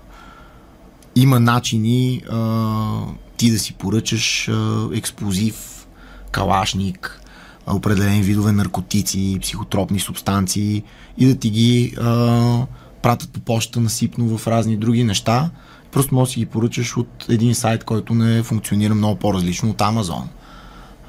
има 1.15 1.39
начини 1.39 2.21
а, 2.31 3.01
ти 3.37 3.51
да 3.51 3.59
си 3.59 3.73
поръчаш 3.73 4.47
а, 4.47 4.89
експлозив, 4.93 5.87
калашник, 6.31 7.21
определени 7.67 8.21
видове 8.21 8.51
наркотици, 8.51 9.39
психотропни 9.41 9.99
субстанции 9.99 10.83
и 11.17 11.25
да 11.25 11.35
ти 11.35 11.49
ги 11.49 11.95
а, 12.01 12.65
пратят 13.01 13.29
по 13.29 13.39
почта 13.39 13.79
насипно 13.79 14.37
в 14.37 14.47
разни 14.47 14.77
други 14.77 15.03
неща. 15.03 15.49
Просто 15.91 16.15
можеш 16.15 16.31
да 16.31 16.33
си 16.33 16.39
ги 16.39 16.45
поръчаш 16.45 16.97
от 16.97 17.25
един 17.29 17.55
сайт, 17.55 17.83
който 17.83 18.13
не 18.13 18.43
функционира 18.43 18.95
много 18.95 19.19
по-различно 19.19 19.69
от 19.69 19.81
Амазон. 19.81 20.29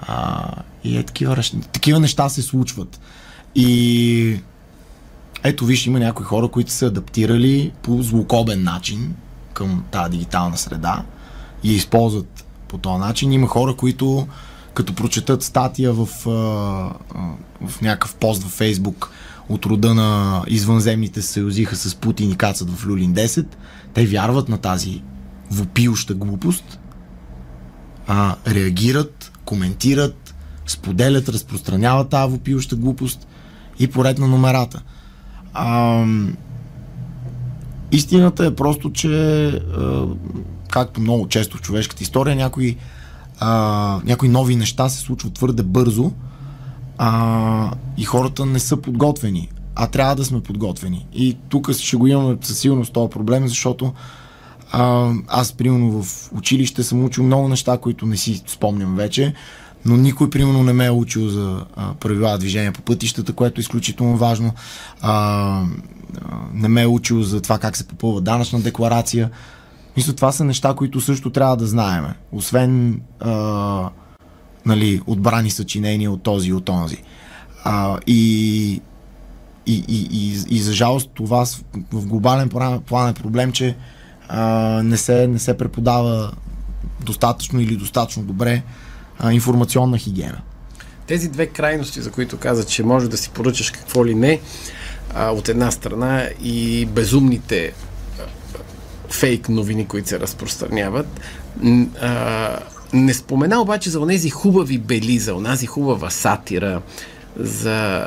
А, 0.01 0.51
и 0.85 0.99
е 0.99 1.03
такива, 1.03 1.37
такива 1.73 2.01
неща 2.01 2.29
се 2.29 2.43
случват. 2.43 3.01
И 3.55 4.41
ето 5.45 5.65
виж, 5.65 5.87
има 5.87 5.99
някои 5.99 6.25
хора, 6.25 6.49
които 6.49 6.73
са 6.73 6.87
адаптирали 6.87 7.73
по 7.83 8.03
звукобен 8.03 8.63
начин 8.63 9.15
към 9.53 9.85
тази 9.91 10.11
дигитална 10.11 10.59
среда 10.59 11.05
и 11.65 11.75
използват 11.75 12.45
по 12.69 12.79
този 12.79 12.99
начин. 12.99 13.33
Има 13.33 13.47
хора, 13.47 13.75
които 13.75 14.29
като 14.75 14.95
прочетат 14.95 15.43
статия 15.43 15.93
в, 15.93 16.09
в 17.67 17.81
някакъв 17.83 18.15
пост 18.15 18.43
във 18.43 18.53
Фейсбук 18.53 19.11
от 19.49 19.67
рода 19.67 19.95
на 19.95 20.43
извънземните 20.47 21.23
съюзиха 21.23 21.77
с 21.77 21.95
Путин 21.95 22.31
и 22.31 22.37
кацат 22.37 22.71
в 22.71 22.87
Люлин 22.87 23.15
10, 23.15 23.47
те 23.95 24.07
вярват 24.07 24.49
на 24.49 24.59
тази 24.59 25.03
вопиюща 25.51 26.15
глупост, 26.15 26.81
а, 28.07 28.37
реагират, 28.47 29.33
коментират, 29.45 30.35
споделят, 30.67 31.29
разпространяват 31.29 32.09
тази 32.09 32.33
вопиюща 32.33 32.77
глупост 32.77 33.27
и 33.79 33.89
поред 33.89 34.19
на 34.19 34.29
номерата. 34.29 34.83
А, 35.55 36.05
истината 37.93 38.47
е 38.47 38.55
просто, 38.55 38.93
че 38.93 39.63
както 40.71 41.01
много 41.01 41.29
често 41.29 41.57
в 41.57 41.61
човешката 41.61 42.03
история, 42.03 42.37
някои 42.37 42.77
а, 43.41 44.01
някои 44.05 44.29
нови 44.29 44.57
неща 44.57 44.89
се 44.89 45.01
случват 45.01 45.35
твърде 45.35 45.63
бързо 45.63 46.13
а, 46.99 47.71
и 47.97 48.05
хората 48.05 48.47
не 48.47 48.59
са 48.59 48.77
подготвени, 48.77 49.49
а 49.75 49.87
трябва 49.87 50.17
да 50.17 50.25
сме 50.25 50.41
подготвени. 50.41 51.07
И 51.13 51.37
тук 51.49 51.73
ще 51.73 51.97
го 51.97 52.07
имаме 52.07 52.37
със 52.43 52.59
сигурност 52.59 52.93
този 52.93 53.11
проблем, 53.11 53.49
защото 53.49 53.93
а, 54.73 55.13
аз, 55.29 55.53
примерно, 55.53 56.03
в 56.03 56.33
училище 56.33 56.83
съм 56.83 57.05
учил 57.05 57.25
много 57.25 57.49
неща, 57.49 57.79
които 57.79 58.07
не 58.07 58.17
си 58.17 58.43
спомням 58.47 58.97
вече, 58.97 59.35
но 59.85 59.97
никой, 59.97 60.31
примерно, 60.31 60.63
не 60.63 60.73
ме 60.73 60.87
е 60.87 60.91
учил 60.91 61.29
за 61.29 61.65
а, 61.77 61.95
правила 61.95 62.39
движение 62.39 62.73
по 62.73 62.83
пътищата, 62.83 63.33
което 63.33 63.61
е 63.61 63.63
изключително 63.63 64.17
важно. 64.17 64.53
А, 65.01 65.13
а, 65.13 65.65
не 66.55 66.69
ме 66.69 66.83
е 66.83 66.87
учил 66.87 67.23
за 67.23 67.41
това 67.41 67.59
как 67.59 67.77
се 67.77 67.89
попълва 67.89 68.21
данъчна 68.21 68.61
декларация. 68.61 69.31
Мисля, 69.97 70.13
това 70.13 70.33
са 70.33 70.45
неща, 70.45 70.75
които 70.75 71.01
също 71.01 71.31
трябва 71.31 71.57
да 71.57 71.67
знаем. 71.67 72.05
Освен 72.33 73.01
а, 73.21 73.91
нали, 74.69 75.01
отбрани 75.07 75.51
съчинения 75.51 76.11
от 76.11 76.23
този 76.23 76.49
и 76.49 76.53
от 76.53 76.69
онзи. 76.69 77.03
А, 77.65 77.99
и, 78.07 78.83
и, 79.67 79.85
и, 79.89 80.09
и, 80.13 80.57
и 80.57 80.59
за 80.59 80.73
жалост 80.73 81.11
това 81.15 81.47
в 81.93 82.07
глобален 82.07 82.49
план 82.87 83.09
е 83.09 83.15
проблем, 83.15 83.53
че 83.53 83.77
а, 84.29 84.43
не, 84.83 84.97
се, 84.97 85.27
не 85.27 85.39
се 85.39 85.57
преподава 85.57 86.33
достатъчно 87.01 87.61
или 87.61 87.77
достатъчно 87.77 88.23
добре 88.23 88.63
а, 89.19 89.33
информационна 89.33 89.99
хигиена. 89.99 90.41
Тези 91.07 91.29
две 91.29 91.47
крайности, 91.47 92.03
за 92.03 92.11
които 92.11 92.39
каза, 92.39 92.65
че 92.65 92.83
може 92.83 93.09
да 93.09 93.17
си 93.17 93.31
поръчаш 93.31 93.71
какво 93.71 94.07
ли 94.07 94.15
не, 94.15 94.41
а, 95.15 95.31
от 95.31 95.49
една 95.49 95.71
страна 95.71 96.29
и 96.43 96.87
безумните 96.87 97.73
фейк 99.11 99.49
новини, 99.49 99.87
които 99.87 100.09
се 100.09 100.21
разпространяват. 100.21 101.21
А, 102.01 102.59
не 102.93 103.15
спомена 103.15 103.61
обаче 103.61 103.91
за 103.91 104.01
онези 104.01 104.31
хубави 104.31 104.79
бели, 104.79 105.19
за 105.19 105.35
онази 105.35 105.67
хубава 105.67 106.11
сатира, 106.11 106.83
за 107.37 108.07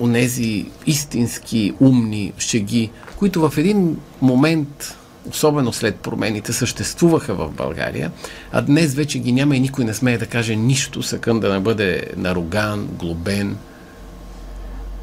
онези 0.00 0.66
истински 0.86 1.74
умни 1.80 2.32
шеги, 2.38 2.90
които 3.16 3.48
в 3.48 3.58
един 3.58 3.96
момент, 4.22 4.96
особено 5.30 5.72
след 5.72 5.96
промените, 5.96 6.52
съществуваха 6.52 7.34
в 7.34 7.50
България, 7.50 8.10
а 8.52 8.62
днес 8.62 8.94
вече 8.94 9.18
ги 9.18 9.32
няма 9.32 9.56
и 9.56 9.60
никой 9.60 9.84
не 9.84 9.94
смее 9.94 10.18
да 10.18 10.26
каже 10.26 10.56
нищо, 10.56 11.02
съкън 11.02 11.40
да 11.40 11.52
не 11.52 11.60
бъде 11.60 12.04
наруган, 12.16 12.86
глобен. 12.86 13.56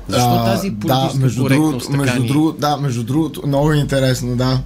Защо 0.07 0.29
а, 0.29 0.45
тази 0.45 0.75
политическа 0.75 1.17
да, 1.17 1.23
между 1.23 1.43
другото, 1.43 1.91
между 1.91 2.21
ни... 2.21 2.27
другото, 2.27 2.57
Да, 2.59 2.77
между 2.77 3.03
другото, 3.03 3.47
много 3.47 3.73
интересно, 3.73 4.35
да. 4.35 4.59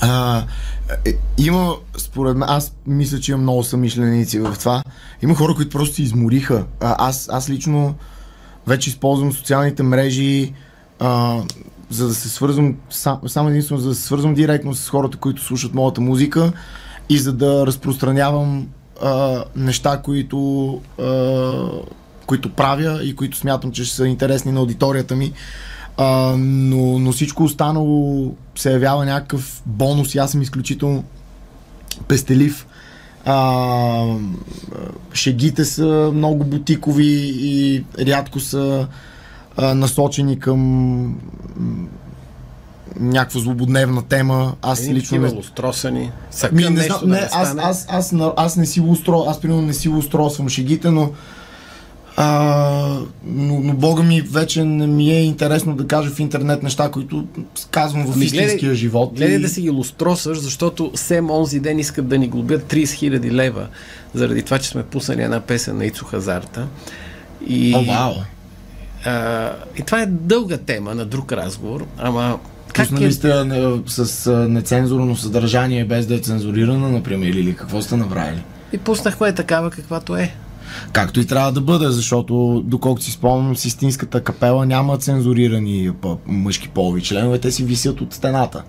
А, 0.00 0.44
е, 1.04 1.14
има, 1.38 1.76
според 1.96 2.36
мен, 2.36 2.48
аз 2.48 2.72
мисля, 2.86 3.20
че 3.20 3.32
има 3.32 3.42
много 3.42 3.64
самишленици 3.64 4.38
в 4.38 4.56
това. 4.58 4.82
Има 5.22 5.34
хора, 5.34 5.54
които 5.54 5.70
просто 5.70 5.94
се 5.94 6.02
измориха. 6.02 6.64
А, 6.80 7.08
аз, 7.08 7.28
аз 7.32 7.50
лично 7.50 7.94
вече 8.66 8.90
използвам 8.90 9.32
социалните 9.32 9.82
мрежи, 9.82 10.52
а, 10.98 11.40
за 11.90 12.08
да 12.08 12.14
се 12.14 12.28
свързвам, 12.28 12.76
сам, 12.90 13.20
само 13.26 13.48
единствено 13.48 13.80
за 13.80 13.88
да 13.88 13.94
се 13.94 14.02
свързвам 14.02 14.34
директно 14.34 14.74
с 14.74 14.88
хората, 14.88 15.18
които 15.18 15.42
слушат 15.42 15.74
моята 15.74 16.00
музика 16.00 16.52
и 17.08 17.18
за 17.18 17.32
да 17.32 17.66
разпространявам 17.66 18.68
а, 19.02 19.44
неща, 19.56 20.00
които, 20.04 20.80
а, 21.00 21.52
които 22.26 22.52
правя 22.52 23.04
и 23.04 23.16
които 23.16 23.36
смятам, 23.36 23.72
че 23.72 23.84
ще 23.84 23.96
са 23.96 24.08
интересни 24.08 24.52
на 24.52 24.60
аудиторията 24.60 25.16
ми. 25.16 25.32
А, 26.00 26.34
но, 26.38 26.98
но 26.98 27.12
всичко 27.12 27.44
останало 27.44 28.34
се 28.56 28.72
явява 28.72 29.04
някакъв 29.04 29.62
бонус 29.66 30.14
и 30.14 30.18
аз 30.18 30.30
съм 30.30 30.42
изключително 30.42 31.04
пестелив. 32.08 32.66
А, 33.24 34.04
шегите 35.12 35.64
са 35.64 36.10
много 36.14 36.44
бутикови 36.44 37.32
и 37.38 37.84
рядко 37.98 38.40
са 38.40 38.88
а, 39.56 39.74
насочени 39.74 40.38
към 40.38 41.20
някаква 43.00 43.40
злободневна 43.40 44.02
тема. 44.02 44.54
Аз 44.62 44.80
Един 44.80 44.94
лично 44.94 45.18
не... 45.18 45.28
Лустросани. 45.28 46.10
Ми, 46.52 46.70
не, 46.70 46.82
знам, 46.82 47.00
не, 47.04 47.18
да 47.18 47.28
аз, 47.32 47.32
аз, 47.32 47.56
аз, 47.58 47.86
аз, 47.88 48.14
аз, 48.36 48.56
не 48.56 48.66
си 48.66 48.80
лустро, 48.80 49.24
аз 49.28 49.40
примерно 49.40 49.62
не 49.62 49.74
си 49.74 49.88
лустросвам 49.88 50.48
шегите, 50.48 50.90
но 50.90 51.10
а, 52.20 53.00
но, 53.24 53.60
но 53.60 53.74
Бога 53.74 54.02
ми 54.02 54.20
вече 54.20 54.64
не 54.64 54.86
ми 54.86 55.10
е 55.10 55.22
интересно 55.22 55.76
да 55.76 55.86
кажа 55.86 56.10
в 56.10 56.20
интернет 56.20 56.62
неща, 56.62 56.90
които 56.90 57.26
казвам 57.70 58.06
в 58.06 58.12
ами, 58.14 58.24
истинския 58.24 58.58
гледай, 58.58 58.74
живот. 58.74 59.12
Гледай 59.16 59.36
и... 59.36 59.40
да 59.40 59.48
си 59.48 59.60
ги 59.60 59.70
лустросаш, 59.70 60.38
защото 60.38 60.92
Сем 60.94 61.30
онзи 61.30 61.60
ден 61.60 61.78
искат 61.78 62.08
да 62.08 62.18
ни 62.18 62.28
глобят 62.28 62.72
30 62.72 62.84
000 62.84 63.30
лева, 63.30 63.66
заради 64.14 64.42
това, 64.42 64.58
че 64.58 64.68
сме 64.68 64.82
пуснали 64.82 65.22
една 65.22 65.40
песен 65.40 65.78
на 65.78 65.84
Ицо 65.84 66.04
Хазарта. 66.04 66.66
И, 67.46 67.74
О, 67.76 67.84
вау! 67.84 68.12
А, 69.04 69.52
и 69.78 69.82
това 69.82 70.02
е 70.02 70.06
дълга 70.06 70.56
тема 70.56 70.94
на 70.94 71.04
друг 71.04 71.32
разговор, 71.32 71.86
ама 71.98 72.38
как 72.72 72.88
Пуснали 72.88 73.04
е... 73.04 73.12
сте 73.12 73.44
с 73.86 74.30
нецензурно 74.48 75.16
съдържание, 75.16 75.84
без 75.84 76.06
да 76.06 76.14
е 76.14 76.18
цензурирана, 76.18 76.88
например, 76.88 77.28
или 77.28 77.56
какво 77.56 77.82
сте 77.82 77.96
направили? 77.96 78.42
И 78.72 78.78
пуснахме 78.78 79.34
такава, 79.34 79.70
каквато 79.70 80.16
е. 80.16 80.34
Както 80.92 81.20
и 81.20 81.26
трябва 81.26 81.52
да 81.52 81.60
бъде, 81.60 81.88
защото 81.88 82.62
доколкото 82.66 83.04
си 83.04 83.12
спомням, 83.12 83.56
с 83.56 83.64
истинската 83.64 84.20
капела 84.20 84.66
няма 84.66 84.98
цензурирани 84.98 85.90
мъжки 86.26 86.68
полови 86.68 87.02
членове, 87.02 87.38
те 87.38 87.52
си 87.52 87.64
висят 87.64 88.00
от 88.00 88.14
стената. 88.14 88.62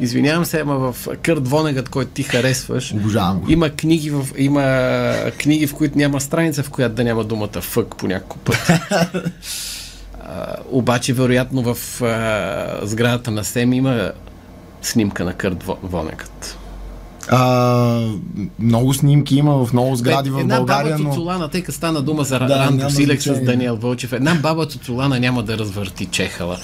Извинявам 0.00 0.44
се, 0.44 0.60
ама 0.60 0.92
в 0.92 1.08
Кърт 1.22 1.48
Вонегът, 1.48 1.88
който 1.88 2.10
ти 2.10 2.22
харесваш, 2.22 2.92
Обожавам 2.92 3.40
го. 3.40 3.50
Има 3.50 3.70
книги, 3.70 4.10
в, 4.10 4.26
има 4.36 4.62
книги, 5.38 5.66
в 5.66 5.74
които 5.74 5.98
няма 5.98 6.20
страница, 6.20 6.62
в 6.62 6.70
която 6.70 6.94
да 6.94 7.04
няма 7.04 7.24
думата 7.24 7.60
фък 7.60 7.96
по 7.96 8.06
няколко 8.06 8.38
пъти. 8.38 8.58
обаче, 10.70 11.12
вероятно, 11.12 11.74
в 11.74 12.02
а, 12.02 12.86
сградата 12.86 13.30
на 13.30 13.44
СЕМ 13.44 13.72
има 13.72 14.12
снимка 14.82 15.24
на 15.24 15.32
Кърт 15.32 15.64
Вонегът. 15.82 16.58
А, 17.30 18.08
много 18.58 18.94
снимки 18.94 19.36
има 19.36 19.66
в 19.66 19.72
много 19.72 19.96
сгради 19.96 20.30
в 20.30 20.40
една 20.40 20.56
България. 20.56 20.94
Една 20.94 21.04
баба 21.04 21.14
Цуцулана, 21.14 21.48
тъй 21.48 21.62
като 21.62 21.76
стана 21.76 22.02
дума 22.02 22.24
за 22.24 22.38
да, 22.38 22.58
Рандо 22.58 22.90
Силек 22.90 23.22
с 23.22 23.40
Даниел 23.44 23.76
Вълчев, 23.76 24.12
една 24.12 24.34
баба 24.34 24.66
Цуцулана 24.66 25.20
няма 25.20 25.42
да 25.42 25.58
развърти 25.58 26.06
чехала 26.06 26.58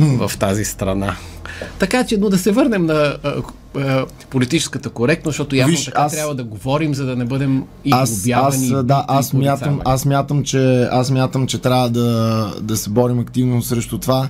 mm. 0.00 0.28
в 0.28 0.38
тази 0.38 0.64
страна. 0.64 1.16
Така 1.78 2.04
че, 2.04 2.16
но 2.16 2.28
да 2.28 2.38
се 2.38 2.52
върнем 2.52 2.86
на 2.86 3.16
а, 3.22 3.34
а, 3.76 4.06
политическата 4.30 4.90
коректност, 4.90 5.32
защото 5.32 5.56
явно 5.56 5.70
Виж, 5.70 5.84
така 5.84 6.02
аз, 6.02 6.12
трябва 6.12 6.34
да 6.34 6.44
говорим, 6.44 6.94
за 6.94 7.06
да 7.06 7.16
не 7.16 7.24
бъдем 7.24 7.64
и 7.84 7.90
аз, 7.92 8.28
аз, 8.34 8.84
да, 8.84 9.04
аз 9.08 9.32
мятам, 9.32 9.80
аз 9.84 10.04
мятам, 10.04 10.44
че, 10.44 10.88
аз 10.90 11.10
мятам, 11.10 11.46
че 11.46 11.58
трябва 11.58 11.90
да, 11.90 12.52
да 12.60 12.76
се 12.76 12.90
борим 12.90 13.18
активно 13.18 13.62
срещу 13.62 13.98
това. 13.98 14.28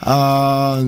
А, 0.00 0.82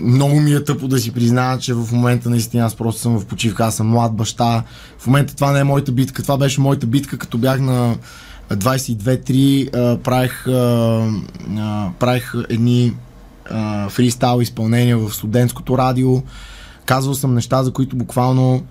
много 0.00 0.40
ми 0.40 0.52
е 0.52 0.64
тъпо 0.64 0.88
да 0.88 0.98
си 0.98 1.12
призная, 1.12 1.58
че 1.58 1.74
в 1.74 1.92
момента 1.92 2.30
наистина 2.30 2.64
аз 2.64 2.74
просто 2.74 3.00
съм 3.00 3.20
в 3.20 3.26
почивка, 3.26 3.64
аз 3.64 3.76
съм 3.76 3.88
млад 3.88 4.14
баща. 4.14 4.62
В 4.98 5.06
момента 5.06 5.34
това 5.34 5.52
не 5.52 5.60
е 5.60 5.64
моята 5.64 5.92
битка, 5.92 6.22
това 6.22 6.36
беше 6.36 6.60
моята 6.60 6.86
битка, 6.86 7.18
като 7.18 7.38
бях 7.38 7.60
на 7.60 7.96
22-3, 8.50 9.98
правих, 9.98 10.44
правих 11.98 12.34
едни 12.48 12.92
фристайл 13.88 14.40
изпълнения 14.40 14.98
в 14.98 15.14
студентското 15.14 15.78
радио. 15.78 16.22
Казвал 16.84 17.14
съм 17.14 17.34
неща, 17.34 17.62
за 17.62 17.72
които 17.72 17.96
буквално 17.96 18.62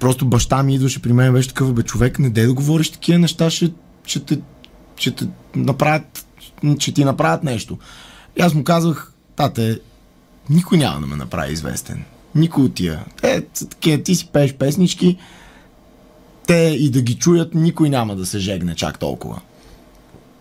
просто 0.00 0.26
баща 0.26 0.62
ми 0.62 0.74
идваше 0.74 1.02
при 1.02 1.12
мен 1.12 1.32
беше 1.32 1.48
такъв, 1.48 1.72
бе 1.72 1.82
човек, 1.82 2.18
не 2.18 2.30
дай 2.30 2.46
да 2.46 2.54
говориш 2.54 2.90
такива 2.90 3.18
неща, 3.18 3.50
ще, 3.50 3.72
ще, 4.06 4.20
те, 4.20 4.40
ще 4.96 5.10
те 5.10 5.26
направят, 5.56 6.26
ще 6.78 6.92
ти 6.92 7.04
направят 7.04 7.44
нещо. 7.44 7.78
И 8.36 8.42
аз 8.42 8.54
му 8.54 8.64
казах, 8.64 9.12
тате, 9.36 9.78
никой 10.50 10.78
няма 10.78 11.00
да 11.00 11.06
ме 11.06 11.16
направи 11.16 11.52
известен. 11.52 12.04
Никой 12.34 12.64
от 12.64 12.74
тия. 12.74 13.04
Те 13.22 13.44
са 13.54 13.68
такива, 13.68 14.02
ти 14.02 14.14
си 14.14 14.28
пееш 14.32 14.54
песнички, 14.54 15.18
те 16.46 16.76
и 16.78 16.90
да 16.90 17.02
ги 17.02 17.14
чуят, 17.14 17.54
никой 17.54 17.90
няма 17.90 18.16
да 18.16 18.26
се 18.26 18.38
жегне 18.38 18.74
чак 18.74 18.98
толкова. 18.98 19.40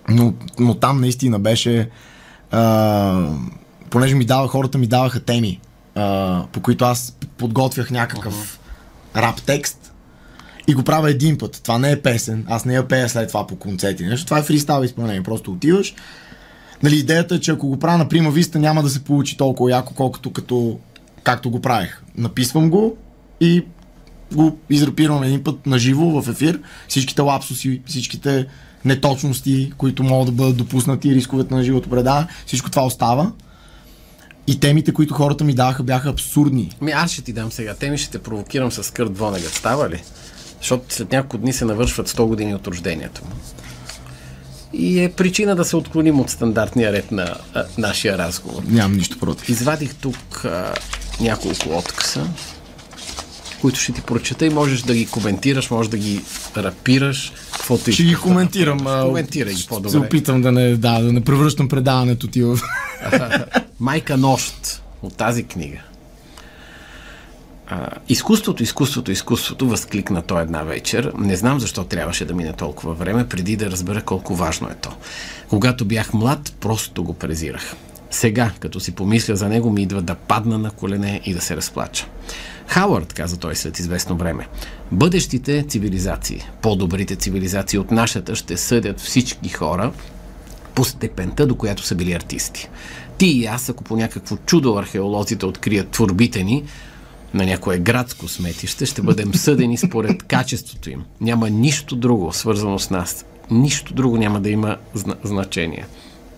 Но, 0.10 0.34
но 0.60 0.76
там 0.76 1.02
наистина 1.02 1.39
беше 1.39 1.89
а, 2.52 3.30
понеже 3.89 4.16
ми 4.16 4.26
дава, 4.26 4.48
хората 4.48 4.78
ми 4.78 4.88
даваха 4.88 5.20
теми, 5.20 5.60
а, 5.96 6.44
по 6.52 6.62
които 6.62 6.86
аз 6.86 7.18
подготвях 7.38 7.92
някакъв 7.92 8.60
uh-huh. 9.16 9.22
рап 9.22 9.42
текст 9.42 9.94
и 10.68 10.74
го 10.74 10.84
правя 10.84 11.10
един 11.10 11.38
път. 11.38 11.60
Това 11.63 11.78
не 11.78 11.92
е 11.92 12.02
песен, 12.02 12.46
аз 12.50 12.66
не 12.66 12.74
я 12.74 12.88
пея 12.88 13.10
след 13.10 13.28
това 13.28 13.48
по 13.48 13.56
концерти. 13.56 14.06
Нещо, 14.06 14.26
това 14.26 14.39
е 14.39 14.44
фристайл 14.44 14.84
изпълнение. 14.84 15.24
Просто 15.24 15.52
отиваш, 15.52 15.96
Нали, 16.84 16.98
идеята 16.98 17.36
е, 17.36 17.39
че 17.39 17.52
ако 17.52 17.67
го 17.67 17.80
правя 17.80 17.98
на 17.98 18.10
прима 18.10 18.32
виста, 18.32 18.60
няма 18.60 18.84
да 18.84 18.89
се 18.89 19.04
получи 19.04 19.38
толкова 19.38 19.72
яко, 19.72 19.93
колкото 19.93 20.32
като, 20.32 20.80
както 21.24 21.52
го 21.52 21.62
правих. 21.62 22.02
Написвам 22.17 22.69
го 22.69 22.98
и 23.41 23.65
го 24.34 24.58
израпирам 24.69 25.24
един 25.24 25.43
път 25.43 25.65
на 25.65 25.80
живо 25.80 26.22
в 26.22 26.30
ефир. 26.30 26.60
Всичките 26.88 27.22
лапсуси, 27.22 27.82
всичките 27.86 28.48
неточности, 28.86 29.72
които 29.78 30.04
могат 30.04 30.26
да 30.26 30.32
бъдат 30.32 30.58
допуснати, 30.58 31.15
рисковете 31.15 31.54
на 31.56 31.63
живото 31.63 31.89
предаване, 31.89 32.28
всичко 32.46 32.72
това 32.72 32.86
остава. 32.86 33.32
И 34.48 34.60
темите, 34.60 34.93
които 34.93 35.13
хората 35.13 35.43
ми 35.43 35.54
даваха, 35.54 35.84
бяха 35.84 36.10
абсурдни. 36.10 36.72
Ми 36.82 36.91
аз 36.91 37.12
ще 37.12 37.22
ти 37.22 37.34
дам 37.34 37.52
сега. 37.52 37.74
Теми 37.74 37.98
ще 37.98 38.12
те 38.12 38.19
провокирам 38.19 38.72
с 38.72 38.93
Кърт 38.93 39.17
Вонегът. 39.17 39.54
Става 39.54 39.89
ли? 39.89 40.04
Защото 40.58 40.96
след 40.96 41.12
няколко 41.12 41.38
дни 41.38 41.54
се 41.54 41.65
навършват 41.65 42.10
100 42.10 42.26
години 42.26 42.56
от 42.56 42.67
рождението 42.67 43.22
му 43.26 43.32
и 44.74 45.04
е 45.04 45.10
причина 45.10 45.56
да 45.56 45.66
се 45.66 45.76
отклоним 45.76 46.20
от 46.20 46.30
стандартния 46.30 46.94
ред 46.94 47.12
на 47.12 47.36
а, 47.54 47.64
нашия 47.78 48.18
разговор. 48.18 48.64
Нямам 48.68 48.98
нищо 48.98 49.20
против. 49.20 49.50
Извадих 49.50 49.96
тук 49.96 50.46
а, 50.46 50.74
няколко 51.22 51.78
откъса. 51.78 52.28
които 53.62 53.80
ще 53.80 53.92
ти 53.92 54.02
прочета 54.02 54.46
и 54.46 54.50
можеш 54.50 54.82
да 54.82 54.96
ги 54.96 55.06
коментираш, 55.06 55.70
можеш 55.70 55.90
да 55.90 55.98
ги 55.98 56.22
рапираш, 56.58 57.34
каквото. 57.54 57.92
Ще 57.92 58.04
ги 58.04 58.16
коментирам. 58.16 58.78
Да, 58.78 59.04
коментирай 59.06 59.54
ги 59.54 59.66
по-добре. 59.70 59.90
Се 59.90 59.98
опитам 59.98 60.42
да 60.42 60.52
не, 60.52 60.78
да, 60.78 61.00
да 61.00 61.14
не 61.14 61.22
превръщам 61.22 61.70
предаването 61.70 62.28
ти 62.28 62.44
в... 62.44 62.60
Майка 63.80 64.18
нощ 64.18 64.82
от 65.02 65.18
тази 65.18 65.44
книга. 65.44 65.80
А, 67.76 67.90
изкуството, 68.10 68.64
изкуството, 68.64 69.12
изкуството 69.12 69.68
възкликна 69.68 70.22
той 70.22 70.42
една 70.42 70.64
вечер. 70.64 71.12
Не 71.18 71.36
знам 71.36 71.60
защо 71.60 71.84
трябваше 71.84 72.26
да 72.26 72.34
мине 72.34 72.54
толкова 72.54 72.94
време, 72.94 73.28
преди 73.28 73.56
да 73.56 73.72
разбера 73.72 74.02
колко 74.02 74.36
важно 74.36 74.68
е 74.68 74.76
то. 74.82 74.90
Когато 75.50 75.86
бях 75.86 76.14
млад, 76.14 76.54
просто 76.60 77.04
го 77.04 77.14
презирах. 77.14 77.76
Сега, 78.12 78.52
като 78.60 78.80
си 78.80 78.92
помисля 78.92 79.36
за 79.36 79.50
него, 79.50 79.70
ми 79.70 79.82
идва 79.82 80.02
да 80.02 80.16
падна 80.16 80.58
на 80.58 80.72
колене 80.72 81.22
и 81.26 81.34
да 81.34 81.42
се 81.42 81.56
разплача. 81.56 82.06
Хауърд, 82.68 83.14
каза 83.14 83.38
той 83.38 83.56
след 83.56 83.80
известно 83.80 84.18
време, 84.18 84.48
бъдещите 84.92 85.66
цивилизации, 85.68 86.44
по-добрите 86.62 87.16
цивилизации 87.16 87.80
от 87.80 87.92
нашата 87.92 88.36
ще 88.36 88.58
съдят 88.58 89.00
всички 89.00 89.50
хора 89.50 89.92
по 90.76 90.84
степента, 90.84 91.48
до 91.48 91.56
която 91.56 91.84
са 91.84 91.96
били 91.96 92.14
артисти. 92.14 92.70
Ти 93.18 93.26
и 93.28 93.46
аз, 93.46 93.70
ако 93.70 93.84
по 93.84 93.96
някакво 93.96 94.38
чудо 94.38 94.76
археолозите 94.76 95.46
открият 95.46 95.90
творбите 95.90 96.44
ни, 96.44 96.64
на 97.34 97.46
някое 97.46 97.78
градско 97.78 98.28
сметище, 98.28 98.86
ще 98.86 99.02
бъдем 99.02 99.34
съдени 99.36 99.78
според 99.78 100.24
качеството 100.24 100.89
им. 100.89 101.04
Няма 101.22 101.50
нищо 101.50 101.96
друго 101.96 102.34
свързано 102.34 102.80
с 102.80 102.89
нас. 102.89 103.26
Нищо 103.52 103.93
друго 103.93 104.17
няма 104.17 104.39
да 104.39 104.50
има 104.50 104.78
зна- 104.96 105.15
значение. 105.24 105.86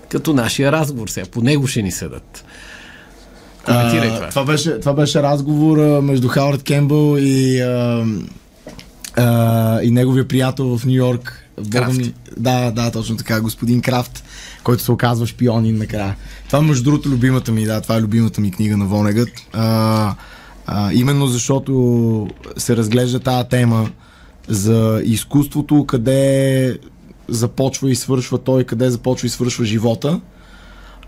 Като 0.10 0.34
нашия 0.34 0.72
разговор 0.72 1.08
сега. 1.08 1.26
По 1.28 1.42
него 1.42 1.68
ще 1.68 1.82
ни 1.82 1.92
съдат. 1.92 2.46
Коментирай 3.66 4.10
това. 4.10 4.30
Това 4.30 4.44
беше, 4.46 4.80
това 4.80 4.94
беше 4.94 5.22
разговор 5.24 5.78
а, 5.78 6.02
между 6.02 6.28
Хауърд 6.28 6.64
Кембъл 6.64 7.18
и, 7.18 7.62
а, 7.62 8.06
а, 9.16 9.82
и 9.82 9.92
неговия 9.92 10.28
приятел 10.28 10.78
в 10.78 10.86
Нью 10.86 10.94
Йорк. 10.94 11.42
Ми, 11.94 12.14
да, 12.38 12.72
да, 12.72 12.92
точно 12.92 13.18
така, 13.18 13.42
господин 13.42 13.82
Крафт, 13.82 14.24
който 14.64 14.84
се 14.84 14.92
оказва 14.92 15.28
шпионин 15.28 15.78
накрая. 15.78 16.16
Това 16.48 16.62
между 16.62 16.84
другото 16.84 17.10
любимата 17.10 17.52
ми, 17.52 17.66
да, 17.66 17.82
това 17.82 17.96
е 17.96 18.02
любимата 18.02 18.42
ми 18.42 18.52
книга 18.52 18.78
на 18.78 18.86
Вонегът. 18.86 19.30
А, 19.54 20.16
а, 20.66 20.94
именно 20.94 21.28
защото 21.28 22.28
се 22.58 22.78
разглежда 22.78 23.20
тази 23.20 23.50
тема 23.50 23.90
за 24.48 25.02
изкуството, 25.04 25.86
къде 25.86 26.80
започва 27.28 27.92
и 27.92 27.96
свършва 27.96 28.38
той, 28.38 28.64
къде 28.64 28.90
започва 28.90 29.26
и 29.26 29.30
свършва 29.30 29.66
живота. 29.66 30.22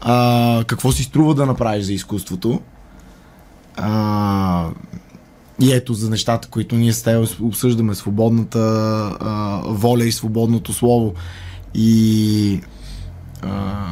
А, 0.01 0.63
какво 0.67 0.91
си 0.91 1.03
струва 1.03 1.35
да 1.35 1.45
направиш 1.45 1.85
за 1.85 1.93
изкуството. 1.93 2.61
А, 3.77 4.69
и 5.61 5.73
ето 5.73 5.93
за 5.93 6.09
нещата, 6.09 6.47
които 6.47 6.75
ние 6.75 6.93
с 6.93 7.03
теб 7.03 7.27
обсъждаме, 7.41 7.95
свободната 7.95 8.59
а, 9.19 9.61
воля 9.65 10.05
и 10.05 10.11
свободното 10.11 10.73
слово. 10.73 11.13
И 11.73 12.61
а, 13.41 13.87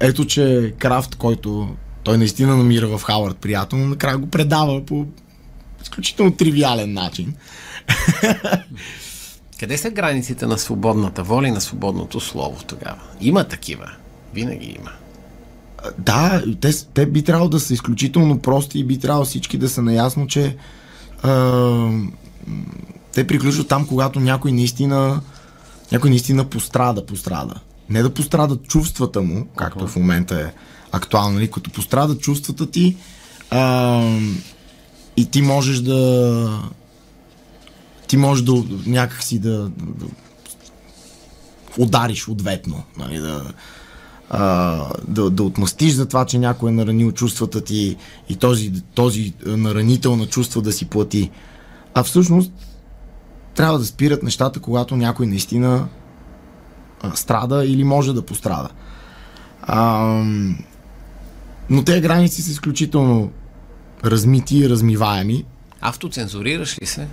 ето, 0.00 0.24
че 0.24 0.74
Крафт, 0.78 1.14
който 1.14 1.68
той 2.06 2.18
наистина 2.18 2.56
намира 2.56 2.98
в 2.98 3.02
Хауърд 3.02 3.36
приятел, 3.36 3.78
но 3.78 3.86
накрая 3.86 4.18
го 4.18 4.26
предава 4.26 4.86
по 4.86 5.06
изключително 5.82 6.32
тривиален 6.32 6.92
начин. 6.92 7.34
Къде 9.60 9.78
са 9.78 9.90
границите 9.90 10.46
на 10.46 10.58
свободната 10.58 11.22
воля 11.22 11.48
и 11.48 11.50
на 11.50 11.60
свободното 11.60 12.20
слово 12.20 12.62
тогава? 12.66 12.98
Има 13.20 13.44
такива. 13.44 13.90
Винаги 14.34 14.76
има. 14.78 14.90
Да, 15.98 16.42
те, 16.60 16.72
те 16.94 17.06
би 17.06 17.22
трябвало 17.22 17.48
да 17.50 17.60
са 17.60 17.74
изключително 17.74 18.38
прости 18.38 18.78
и 18.78 18.84
би 18.84 18.98
трябвало 18.98 19.24
всички 19.24 19.58
да 19.58 19.68
са 19.68 19.82
наясно, 19.82 20.26
че 20.26 20.56
а, 21.22 21.90
те 23.12 23.26
приключват 23.26 23.68
там, 23.68 23.86
когато 23.86 24.20
някой 24.20 24.52
наистина 24.52 25.20
някой 25.92 26.10
наистина 26.10 26.44
пострада, 26.44 27.06
пострада. 27.06 27.54
Не 27.88 28.02
да 28.02 28.14
пострадат 28.14 28.68
чувствата 28.68 29.22
му, 29.22 29.46
както 29.56 29.88
в 29.88 29.96
момента 29.96 30.40
е 30.40 30.52
актуално, 30.96 31.34
нали? 31.34 31.50
като 31.50 31.70
пострадат 31.70 32.20
чувствата 32.20 32.70
ти 32.70 32.96
а, 33.50 34.00
и 35.16 35.26
ти 35.26 35.42
можеш 35.42 35.80
да 35.80 36.62
ти 38.06 38.16
можеш 38.16 38.44
да 38.44 38.64
някакси 38.86 39.38
да, 39.38 39.58
да, 39.58 39.68
да 39.68 40.06
удариш 41.78 42.28
ответно, 42.28 42.82
нали? 42.98 43.18
да, 43.18 43.52
а, 44.30 44.82
да, 45.08 45.30
да 45.30 45.42
отмъстиш 45.42 45.92
за 45.92 46.06
това, 46.06 46.24
че 46.24 46.38
някой 46.38 46.70
е 46.70 46.74
наранил 46.74 47.12
чувствата 47.12 47.60
ти 47.60 47.96
и 48.28 48.36
този, 48.36 48.72
този 48.94 49.32
наранител 49.46 50.16
на 50.16 50.26
чувства 50.26 50.62
да 50.62 50.72
си 50.72 50.84
плати. 50.84 51.30
А 51.94 52.02
всъщност 52.02 52.52
трябва 53.54 53.78
да 53.78 53.84
спират 53.84 54.22
нещата, 54.22 54.60
когато 54.60 54.96
някой 54.96 55.26
наистина 55.26 55.88
а, 57.00 57.16
страда 57.16 57.64
или 57.66 57.84
може 57.84 58.12
да 58.12 58.22
пострада. 58.22 58.68
А, 59.62 60.22
но 61.70 61.84
тези 61.84 62.00
граници 62.00 62.42
са 62.42 62.50
изключително 62.50 63.30
размити 64.04 64.58
и 64.58 64.68
размиваеми. 64.68 65.44
Автоцензурираш 65.80 66.78
ли 66.82 66.86
се? 66.86 67.06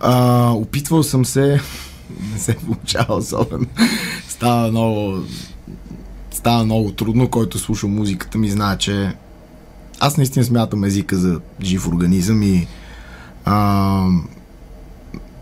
А, 0.00 0.50
опитвал 0.50 1.02
съм 1.02 1.24
се, 1.24 1.60
не 2.32 2.38
се 2.38 2.56
получава 2.56 3.14
особено. 3.14 3.66
Става 4.28 4.68
много, 4.68 5.22
става 6.30 6.64
много 6.64 6.92
трудно, 6.92 7.28
който 7.28 7.58
слуша 7.58 7.86
музиката 7.86 8.38
ми 8.38 8.50
знае, 8.50 8.78
че 8.78 9.12
аз 10.00 10.16
наистина 10.16 10.44
смятам 10.44 10.84
езика 10.84 11.16
за 11.16 11.40
жив 11.62 11.88
организъм 11.88 12.42
и 12.42 12.66
а, 13.44 14.06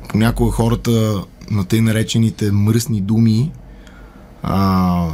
понякога 0.08 0.50
хората 0.50 1.24
на 1.50 1.64
тъй 1.64 1.80
наречените 1.80 2.52
мръсни 2.52 3.00
думи 3.00 3.52
а, 4.42 4.56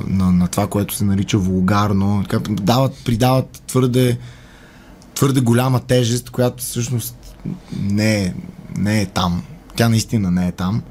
на, 0.07 0.33
на 0.33 0.49
това, 0.49 0.67
което 0.67 0.95
се 0.95 1.05
нарича 1.05 1.39
вулгарно, 1.39 2.25
дават, 2.49 3.05
придават 3.05 3.63
твърде, 3.67 4.19
твърде 5.15 5.41
голяма 5.41 5.81
тежест, 5.81 6.31
която 6.31 6.63
всъщност 6.63 7.17
не 7.81 8.23
е, 8.25 8.35
не 8.77 9.01
е 9.01 9.07
там. 9.07 9.43
Тя 9.77 9.89
наистина 9.89 10.31
не 10.31 10.49
е 10.49 10.53
там. 10.53 10.83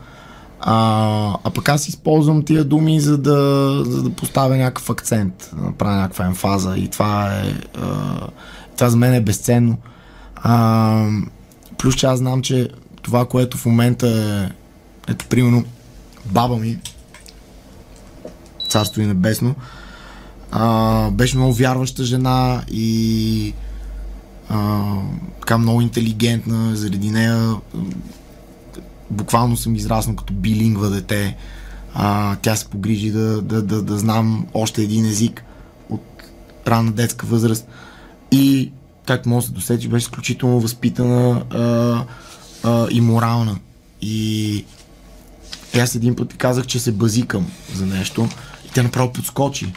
А, 0.60 1.38
а 1.44 1.50
пък 1.50 1.70
аз 1.70 1.88
използвам 1.88 2.46
тия 2.46 2.64
думи, 2.64 3.00
за 3.00 3.18
да, 3.18 3.82
за 3.86 4.04
да 4.04 4.10
поставя 4.10 4.58
някакъв 4.58 4.90
акцент, 4.90 5.52
да 5.58 5.64
направя 5.64 5.96
някаква 5.96 6.26
емфаза 6.26 6.78
и 6.78 6.88
това 6.88 7.34
е. 7.34 7.54
А, 7.82 8.20
това 8.76 8.90
за 8.90 8.98
мен 8.98 9.14
е 9.14 9.22
безценно. 9.22 9.78
А, 10.36 11.08
плюс, 11.78 11.96
че 11.96 12.06
аз 12.06 12.20
знам, 12.20 12.42
че 12.42 12.70
това, 13.02 13.26
което 13.26 13.58
в 13.58 13.66
момента 13.66 14.08
е. 14.08 15.12
Ето, 15.12 15.26
примерно, 15.26 15.64
баба 16.26 16.58
ми, 16.58 16.78
царство 18.76 19.02
и 19.02 19.06
небесно, 19.06 19.56
а, 20.52 21.10
беше 21.12 21.38
много 21.38 21.54
вярваща 21.54 22.04
жена 22.04 22.64
и 22.72 23.54
а, 24.50 24.84
така 25.40 25.58
много 25.58 25.82
интелигентна, 25.82 26.76
заради 26.76 27.10
нея 27.10 27.56
буквално 29.10 29.58
съм 29.58 29.76
израснал 29.76 30.16
като 30.16 30.34
билингва 30.34 30.90
дете. 30.90 31.38
А, 31.94 32.36
тя 32.36 32.56
се 32.56 32.66
погрижи 32.66 33.12
да, 33.12 33.42
да, 33.42 33.62
да, 33.62 33.82
да 33.82 33.98
знам 33.98 34.48
още 34.54 34.82
един 34.82 35.06
език 35.06 35.44
от 35.90 36.04
ранна 36.68 36.92
детска 36.92 37.28
възраст. 37.28 37.68
И, 38.32 38.72
както 39.06 39.30
може 39.30 39.46
да 39.46 39.48
се 39.48 39.54
досетиш, 39.54 39.88
беше 39.88 40.04
изключително 40.04 40.60
възпитана 40.60 41.44
а, 41.50 42.06
а, 42.64 42.88
и 42.92 43.02
морална. 43.02 43.58
И, 44.02 44.66
аз 45.80 45.96
един 45.96 46.16
път 46.16 46.38
казах, 46.38 46.66
че 46.66 46.80
се 46.80 46.92
базикам 46.92 47.48
за 47.74 47.86
нещо 47.86 48.30
тя 48.76 48.84
направо 48.84 49.14
подскочи. 49.14 49.74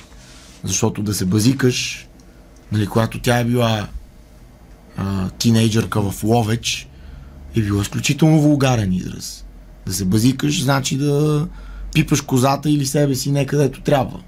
Защото 0.64 1.02
да 1.02 1.14
се 1.14 1.24
базикаш, 1.24 2.08
нали, 2.72 2.86
когато 2.86 3.20
тя 3.20 3.38
е 3.38 3.44
била 3.44 3.88
а, 4.96 5.28
тинейджърка 5.30 6.10
в 6.10 6.24
Ловеч, 6.24 6.88
е 7.56 7.60
било 7.60 7.82
изключително 7.82 8.40
вулгарен 8.40 8.92
израз. 8.92 9.44
Да 9.86 9.92
се 9.92 10.04
базикаш, 10.04 10.62
значи 10.62 10.96
да 10.96 11.48
пипаш 11.94 12.20
козата 12.20 12.70
или 12.70 12.86
себе 12.86 13.14
си 13.14 13.30
не 13.30 13.46
където 13.46 13.80
трябва. 13.80 14.20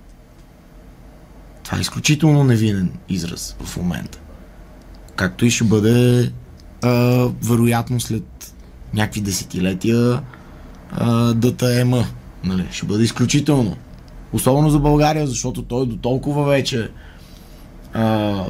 Това 1.64 1.78
е 1.78 1.80
изключително 1.80 2.44
невинен 2.44 2.92
израз 3.08 3.56
в 3.64 3.76
момента. 3.76 4.18
Както 5.16 5.46
и 5.46 5.50
ще 5.50 5.64
бъде 5.64 6.32
а, 6.82 6.90
вероятно 7.42 8.00
след 8.00 8.54
някакви 8.94 9.20
десетилетия 9.20 10.22
а, 10.92 11.34
ДТМ. 11.34 11.94
Нали? 12.44 12.68
Ще 12.72 12.86
бъде 12.86 13.04
изключително. 13.04 13.76
Особено 14.32 14.70
за 14.70 14.78
България, 14.78 15.26
защото 15.26 15.62
той 15.62 15.82
е 15.82 15.86
до 15.86 15.96
толкова 15.96 16.44
вече 16.44 16.90
а, 17.92 18.44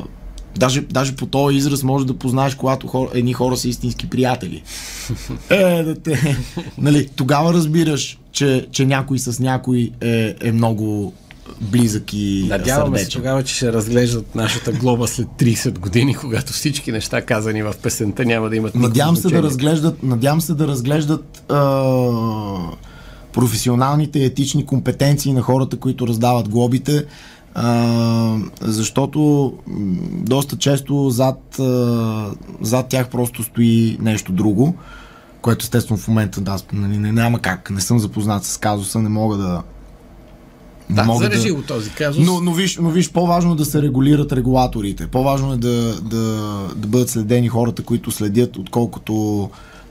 Даже, 0.59 0.81
даже 0.81 1.17
по 1.17 1.27
този 1.27 1.57
израз 1.57 1.83
може 1.83 2.07
да 2.07 2.15
познаеш, 2.15 2.55
когато 2.55 2.87
хора, 2.87 3.11
едни 3.15 3.33
хора 3.33 3.57
са 3.57 3.69
истински 3.69 4.11
приятели. 4.11 4.63
Е, 5.51 5.83
да 5.83 5.95
те. 5.95 6.37
Нали, 6.79 7.09
тогава 7.17 7.55
разбираш, 7.55 8.19
че, 8.33 8.67
че 8.73 8.87
някой 8.87 9.19
с 9.19 9.41
някой 9.41 9.91
е, 10.01 10.35
е 10.41 10.53
много 10.53 11.13
близък 11.61 12.13
и 12.13 12.47
Надяваме 12.49 12.99
сърдечен. 12.99 13.11
се 13.11 13.17
тогава, 13.17 13.43
че 13.43 13.55
ще 13.55 13.73
разглеждат 13.73 14.35
нашата 14.35 14.73
глоба 14.73 15.07
след 15.07 15.27
30 15.27 15.79
години, 15.79 16.15
когато 16.15 16.53
всички 16.53 16.93
неща, 16.93 17.23
казани 17.23 17.63
в 17.63 17.75
песента, 17.83 18.25
няма 18.25 18.49
да 18.49 18.57
имат 18.57 18.75
Надявам 18.75 19.17
се 19.17 19.29
да 19.29 19.43
разглеждат, 19.43 20.03
надявам 20.03 20.41
се 20.41 20.55
да 20.55 20.69
разглеждат 20.69 21.43
а, 21.49 21.59
професионалните 23.33 24.19
и 24.19 24.25
етични 24.25 24.67
компетенции 24.67 25.33
на 25.33 25.43
хората, 25.43 25.77
които 25.77 26.07
раздават 26.07 26.49
глобите, 26.49 27.05
а, 27.55 28.37
защото 28.61 29.53
доста 30.13 30.59
често 30.59 31.11
зад, 31.11 31.59
а, 31.59 32.31
зад 32.61 32.89
тях 32.89 33.09
просто 33.09 33.43
стои 33.43 33.97
нещо 34.01 34.33
друго, 34.33 34.75
което 35.43 35.63
естествено 35.63 35.99
в 35.99 36.09
момента 36.09 36.41
да, 36.41 36.59
нали, 36.73 36.99
не, 36.99 37.13
няма 37.13 37.39
как, 37.39 37.71
не 37.71 37.81
съм 37.81 37.99
запознат 37.99 38.45
с 38.45 38.57
казуса, 38.57 38.99
не 38.99 39.09
мога 39.09 39.37
да 39.37 39.63
не 40.91 40.97
Да, 40.97 41.05
мога 41.05 41.25
зарежи 41.25 41.51
го 41.51 41.63
този 41.63 41.91
казус. 41.91 42.27
но, 42.27 42.41
но, 42.41 42.53
виж, 42.53 42.77
но 42.77 42.91
виж, 42.91 43.11
по-важно 43.11 43.53
е 43.53 43.57
да 43.57 43.65
се 43.65 43.83
регулират 43.83 44.33
регулаторите. 44.33 45.07
По-важно 45.07 45.53
е 45.53 45.57
да, 45.57 46.01
да, 46.01 46.19
да 46.77 46.87
бъдат 46.89 47.11
следени 47.11 47.49
хората, 47.49 47.83
които 47.83 48.11
следят, 48.11 48.57
отколкото, 48.57 49.51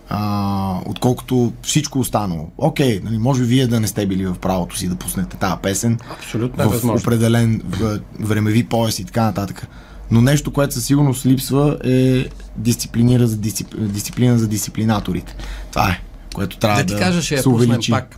а, 0.09 0.79
отколкото 0.85 1.53
всичко 1.63 1.99
останало. 1.99 2.49
Окей, 2.57 3.01
нали, 3.03 3.17
може 3.17 3.41
би 3.41 3.47
вие 3.47 3.67
да 3.67 3.79
не 3.79 3.87
сте 3.87 4.05
били 4.05 4.25
в 4.25 4.35
правото 4.35 4.77
си 4.77 4.87
да 4.87 4.95
пуснете 4.95 5.37
тази 5.37 5.55
песен 5.63 5.99
Абсолютно 6.11 6.63
в 6.63 6.71
възможно. 6.71 6.99
определен 6.99 7.61
в, 7.65 7.99
времеви 8.19 8.63
пояс 8.63 8.99
и 8.99 9.05
така 9.05 9.23
нататък. 9.23 9.67
Но 10.11 10.21
нещо, 10.21 10.53
което 10.53 10.73
със 10.73 10.85
сигурност 10.85 11.25
липсва 11.25 11.77
е 11.85 12.25
дисциплинира 12.55 13.27
за 13.27 13.37
дисцип... 13.37 13.67
дисциплина 13.79 14.39
за 14.39 14.47
дисциплинаторите. 14.47 15.35
Това 15.71 15.89
е, 15.89 16.01
което 16.35 16.57
трябва 16.57 16.77
Да 16.77 16.83
да, 16.83 16.93
ти 16.93 16.99
кажа, 16.99 17.21
ще 17.21 17.37
се 17.37 17.49
увеличи. 17.49 17.91
пак. 17.91 18.17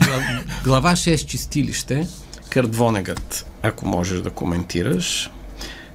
Гла- 0.00 0.42
Глава 0.64 0.92
6 0.92 1.26
чистилище, 1.26 2.06
Кърт 2.48 2.76
Вонегът, 2.76 3.46
ако 3.62 3.86
можеш 3.86 4.20
да 4.20 4.30
коментираш. 4.30 5.30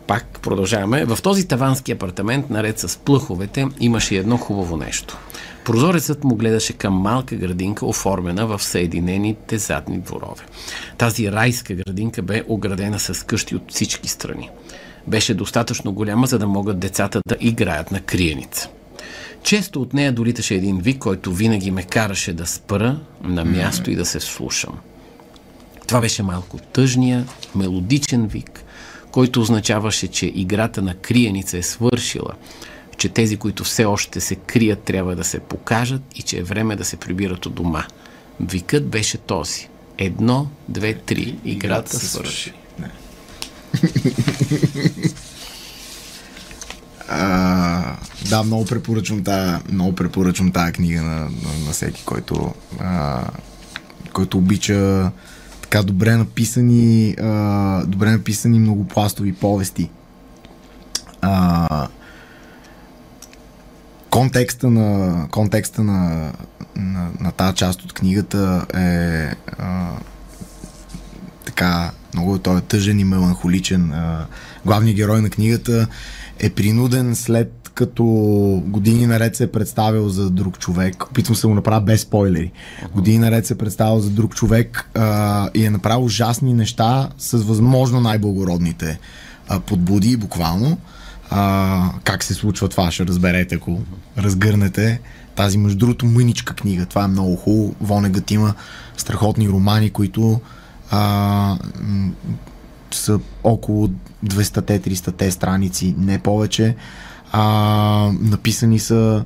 Пак 0.08 0.39
продължаваме. 0.41 1.06
В 1.06 1.20
този 1.24 1.48
тавански 1.48 1.91
апартамент, 1.91 2.50
наред 2.50 2.80
с 2.80 2.98
плъховете, 2.98 3.67
имаше 3.80 4.15
едно 4.15 4.38
хубаво 4.38 4.78
нещо. 4.78 5.17
Прозорецът 5.65 6.24
му 6.24 6.36
гледаше 6.36 6.74
към 6.74 6.93
малка 6.93 7.36
градинка, 7.36 7.86
оформена 7.86 8.48
в 8.48 8.63
съединените 8.63 9.58
задни 9.58 10.00
дворове. 10.00 10.43
Тази 10.98 11.32
райска 11.32 11.74
градинка 11.74 12.22
бе 12.22 12.43
оградена 12.48 13.00
с 13.00 13.26
къщи 13.26 13.56
от 13.56 13.72
всички 13.72 14.10
страни. 14.10 14.50
Беше 15.08 15.34
достатъчно 15.34 15.93
голяма, 15.93 16.28
за 16.28 16.39
да 16.39 16.48
могат 16.48 16.80
децата 16.80 17.22
да 17.28 17.38
играят 17.39 17.91
на 17.91 18.02
криеница. 18.02 18.70
Често 19.43 19.82
от 19.82 19.93
нея 19.93 20.12
долиташе 20.12 20.56
един 20.56 20.80
вик, 20.80 20.98
който 20.98 21.34
винаги 21.34 21.72
ме 21.72 21.84
караше 21.84 22.34
да 22.34 22.46
спра 22.46 23.00
на 23.24 23.46
място 23.46 23.91
и 23.91 23.96
да 23.96 24.06
се 24.06 24.20
вслушам. 24.20 24.74
Това 25.88 26.02
беше 26.02 26.24
малко 26.24 26.58
тъжния, 26.58 27.26
мелодичен 27.56 28.28
вик, 28.28 28.63
който 29.12 29.41
означаваше, 29.41 30.08
че 30.08 30.26
играта 30.36 30.82
на 30.82 30.96
криеница 30.96 31.58
е 31.58 31.63
свършила, 31.63 32.34
че 32.98 33.10
тези, 33.10 33.38
които 33.38 33.63
все 33.63 33.86
още 33.86 34.22
се 34.22 34.36
крият, 34.36 34.80
трябва 34.80 35.15
да 35.15 35.24
се 35.24 35.39
покажат 35.39 36.02
и 36.15 36.22
че 36.22 36.38
е 36.38 36.43
време 36.43 36.76
да 36.76 36.86
се 36.86 36.98
прибират 36.98 37.46
от 37.46 37.54
дома. 37.54 37.86
Викът 38.39 38.88
беше 38.88 39.17
този. 39.17 39.70
Едно, 39.98 40.48
две, 40.70 40.93
три. 40.93 41.36
Играта 41.46 42.00
свърши. 42.00 42.54
А, 47.10 47.96
да, 48.30 48.43
много 48.43 48.65
препоръчвам 48.65 49.24
тая, 49.24 49.62
много 49.72 49.96
препоръчвам 49.96 50.52
тая 50.52 50.72
книга 50.72 51.02
на, 51.02 51.20
на, 51.20 51.30
на 51.65 51.72
всеки, 51.72 52.04
който, 52.06 52.54
а, 52.80 53.24
който 54.13 54.38
обича 54.38 55.12
така 55.69 55.84
добре 55.84 56.15
написани, 56.15 57.15
а, 57.21 57.84
добре 57.86 58.12
написани 58.12 58.60
многопластови 58.60 59.34
повести. 59.34 59.89
А, 61.21 61.88
контекста 64.10 64.69
на, 64.69 65.27
контекста 65.32 65.84
на, 65.84 66.32
на, 66.75 67.10
на 67.19 67.32
тази 67.32 67.56
част 67.56 67.84
от 67.84 67.93
книгата 67.93 68.65
е 68.73 69.36
а, 69.58 69.91
така 71.45 71.91
много 72.13 72.39
той 72.39 72.58
е 72.58 72.62
тъжен 72.62 72.99
и 72.99 73.03
меланхоличен. 73.03 73.91
А, 73.91 74.27
главният 74.65 74.95
герой 74.97 75.21
на 75.21 75.30
книгата 75.30 75.88
е 76.39 76.49
принуден 76.49 77.15
след 77.15 77.66
като 77.78 78.04
години 78.66 79.08
наред 79.08 79.36
се 79.36 79.44
е 79.44 79.52
представил 79.52 80.10
за 80.10 80.30
друг 80.30 80.60
човек. 80.60 81.04
Опитвам 81.04 81.36
се 81.36 81.42
да 81.42 81.48
го 81.48 81.54
направя 81.54 81.82
без 81.82 82.02
спойлери. 82.02 82.52
Години 82.94 83.18
наред 83.18 83.46
се 83.46 83.54
е 83.54 83.58
представил 83.58 84.00
за 84.00 84.10
друг 84.10 84.36
човек 84.36 84.90
а, 84.96 85.50
и 85.54 85.66
е 85.66 85.70
направил 85.70 86.06
ужасни 86.06 86.54
неща 86.54 87.10
с 87.18 87.38
възможно 87.38 88.02
най-благородните 88.02 89.00
а, 89.48 89.60
подбуди, 89.60 90.18
буквално. 90.18 90.78
А, 91.30 91.92
как 92.04 92.24
се 92.24 92.34
случва 92.34 92.68
това, 92.68 92.92
ще 92.92 93.06
разберете, 93.06 93.56
ако 93.56 93.82
разгърнете 94.18 95.02
тази, 95.36 95.58
между 95.58 95.78
другото, 95.78 96.06
мъничка 96.06 96.54
книга. 96.56 96.86
Това 96.86 97.04
е 97.04 97.08
много 97.08 97.36
хубаво. 97.36 97.76
Вонегът 97.82 98.32
има 98.32 98.54
страхотни 98.98 99.50
романи, 99.50 99.90
които 99.90 100.42
а, 100.92 101.58
са 102.92 103.20
около 103.44 103.90
200-300 104.26 105.30
страници, 105.30 105.96
не 105.98 106.20
повече. 106.20 106.76
А, 107.39 108.12
написани 108.19 108.80
са 108.80 109.26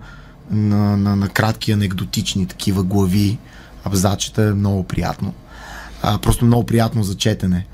на, 0.49 0.97
на, 0.97 1.15
на 1.15 1.29
кратки 1.29 1.71
анекдотични 1.71 2.45
такива 2.45 2.83
глави. 2.83 3.39
Абзачета 3.83 4.43
е 4.43 4.53
много 4.53 4.83
приятно. 4.83 5.33
А, 6.01 6.17
просто 6.17 6.45
много 6.45 6.65
приятно 6.65 7.03
за 7.03 7.17
четене. 7.17 7.65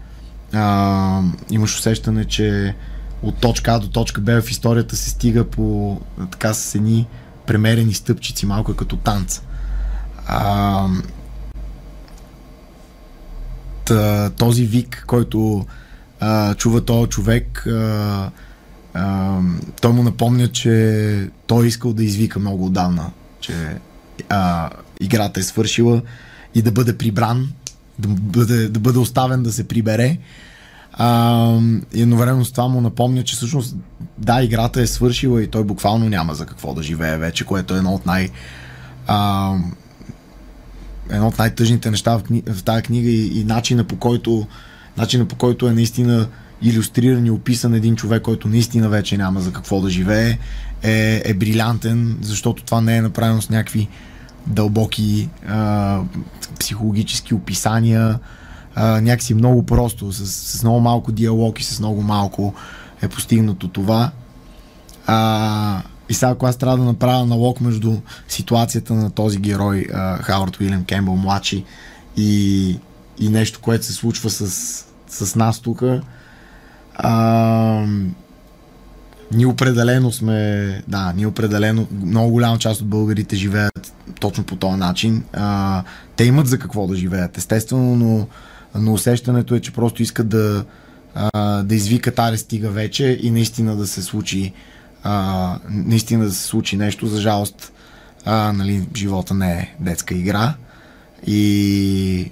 А, 0.54 1.22
имаш 1.52 1.78
усещане, 1.78 2.26
че 2.26 2.76
от 3.22 3.38
точка 3.38 3.72
А 3.72 3.80
до 3.80 3.90
точка 3.90 4.22
Б 4.22 4.42
в 4.42 4.52
историята 4.52 4.96
се 4.96 5.10
стига 5.10 5.44
по 5.44 6.00
така 6.32 6.54
с 6.54 6.76
едни 6.76 7.08
премерени 7.46 7.94
стъпчици, 7.94 8.46
малко 8.46 8.72
е 8.72 8.76
като 8.76 8.98
танц. 8.98 9.42
А, 10.28 10.88
този 14.38 14.66
вик, 14.66 15.04
който 15.08 15.66
а, 16.20 16.56
чува 16.56 16.82
този 16.82 17.10
човек, 17.10 17.68
а, 17.68 18.32
той 19.82 19.92
му 19.94 20.04
напомня, 20.04 20.48
че 20.48 21.30
той 21.48 21.66
е 21.66 21.68
искал 21.68 21.94
да 21.94 22.04
извика 22.04 22.40
много 22.40 22.66
отдавна, 22.66 23.12
че 23.40 23.54
а, 24.30 24.70
играта 25.00 25.40
е 25.40 25.44
свършила 25.44 26.02
и 26.56 26.62
да 26.62 26.72
бъде 26.72 26.98
прибран, 26.98 27.50
да 28.00 28.08
бъде, 28.08 28.70
да 28.70 28.80
бъде 28.80 29.00
оставен 29.00 29.44
да 29.44 29.54
се 29.54 29.68
прибере. 29.68 30.18
А, 30.94 31.60
и 31.94 32.02
едновременно 32.02 32.46
с 32.46 32.52
това 32.52 32.68
му 32.68 32.82
напомня, 32.82 33.24
че 33.24 33.36
всъщност 33.36 33.76
да, 34.18 34.42
играта 34.42 34.82
е 34.82 34.88
свършила 34.88 35.44
и 35.44 35.48
той 35.48 35.64
буквално 35.64 36.10
няма 36.10 36.36
за 36.36 36.46
какво 36.46 36.74
да 36.74 36.84
живее 36.84 37.18
вече, 37.18 37.46
което 37.46 37.74
е 37.74 37.78
едно 37.78 37.94
от 37.94 38.06
най- 38.06 38.30
а, 39.08 39.54
едно 41.10 41.28
от 41.28 41.38
най-тъжните 41.38 41.92
неща 41.92 42.18
в, 42.18 42.24
кни... 42.24 42.44
в 42.48 42.64
тази 42.64 42.84
книга 42.84 43.10
и, 43.10 43.40
и 43.40 43.44
начина 43.44 43.84
по 43.84 43.96
който 43.96 44.48
начина 44.98 45.26
по 45.26 45.36
който 45.36 45.68
е 45.68 45.74
наистина 45.74 46.28
иллюстриран 46.62 47.26
и 47.26 47.32
описан 47.32 47.74
един 47.74 47.96
човек, 47.96 48.22
който 48.22 48.48
наистина 48.48 48.90
вече 48.90 49.18
няма 49.18 49.42
за 49.42 49.54
какво 49.54 49.82
да 49.82 49.90
живее, 49.90 50.38
е, 50.84 51.22
е 51.26 51.34
брилянтен, 51.34 52.18
защото 52.22 52.64
това 52.64 52.82
не 52.82 52.98
е 52.98 53.02
направено 53.02 53.42
с 53.42 53.50
някакви 53.50 53.88
дълбоки 54.48 55.30
а, 55.48 56.00
психологически 56.60 57.34
описания, 57.34 58.20
а, 58.76 59.02
някакси 59.02 59.34
много 59.34 59.66
просто, 59.66 60.12
с, 60.12 60.28
с 60.58 60.64
много 60.64 60.80
малко 60.80 61.12
диалог 61.12 61.60
и 61.60 61.64
с 61.64 61.80
много 61.80 62.02
малко 62.02 62.54
е 63.02 63.08
постигнато 63.08 63.68
това. 63.68 64.12
А, 65.08 65.82
и 66.10 66.14
сега, 66.14 66.32
ако 66.32 66.46
аз 66.46 66.58
трябва 66.58 66.78
да 66.78 66.84
направя 66.84 67.26
налог 67.26 67.62
между 67.62 67.96
ситуацията 68.28 68.94
на 68.94 69.12
този 69.12 69.38
герой, 69.38 69.88
а, 69.94 70.18
Хауърд 70.18 70.60
Уилям 70.60 70.86
Кембъл 70.86 71.16
младши, 71.16 71.64
и, 72.18 72.70
и 73.20 73.30
нещо, 73.30 73.60
което 73.62 73.86
се 73.86 73.94
случва 73.94 74.30
с, 74.30 74.86
с 75.08 75.36
нас 75.36 75.60
тук, 75.60 75.84
ние 79.32 79.46
определено 79.46 80.12
сме, 80.12 80.82
да, 80.88 81.14
ние 81.16 81.28
определено, 81.28 81.88
много 82.04 82.32
голяма 82.32 82.58
част 82.58 82.82
от 82.82 82.88
българите 82.88 83.36
живеят 83.36 83.94
точно 84.20 84.44
по 84.44 84.56
този 84.56 84.78
начин. 84.78 85.24
А, 85.34 85.84
те 86.16 86.24
имат 86.24 86.48
за 86.48 86.60
какво 86.60 86.88
да 86.88 86.96
живеят, 86.96 87.38
естествено, 87.38 87.96
но, 87.96 88.28
но 88.82 88.94
усещането 88.94 89.56
е, 89.56 89.60
че 89.60 89.74
просто 89.74 90.02
искат 90.02 90.30
да, 90.30 90.66
а, 91.16 91.64
да 91.64 91.76
извикат 91.76 92.20
аре 92.20 92.38
стига 92.38 92.70
вече 92.70 93.20
и 93.22 93.32
наистина 93.32 93.76
да 93.76 93.88
се 93.88 94.02
случи 94.02 94.54
а, 95.04 95.60
наистина 95.70 96.26
да 96.26 96.32
се 96.32 96.44
случи 96.44 96.78
нещо. 96.78 97.08
За 97.08 97.22
жалост, 97.22 97.74
а, 98.26 98.54
нали, 98.54 98.88
живота 98.96 99.34
не 99.34 99.52
е 99.52 99.76
детска 99.80 100.16
игра 100.16 100.54
и, 101.28 102.32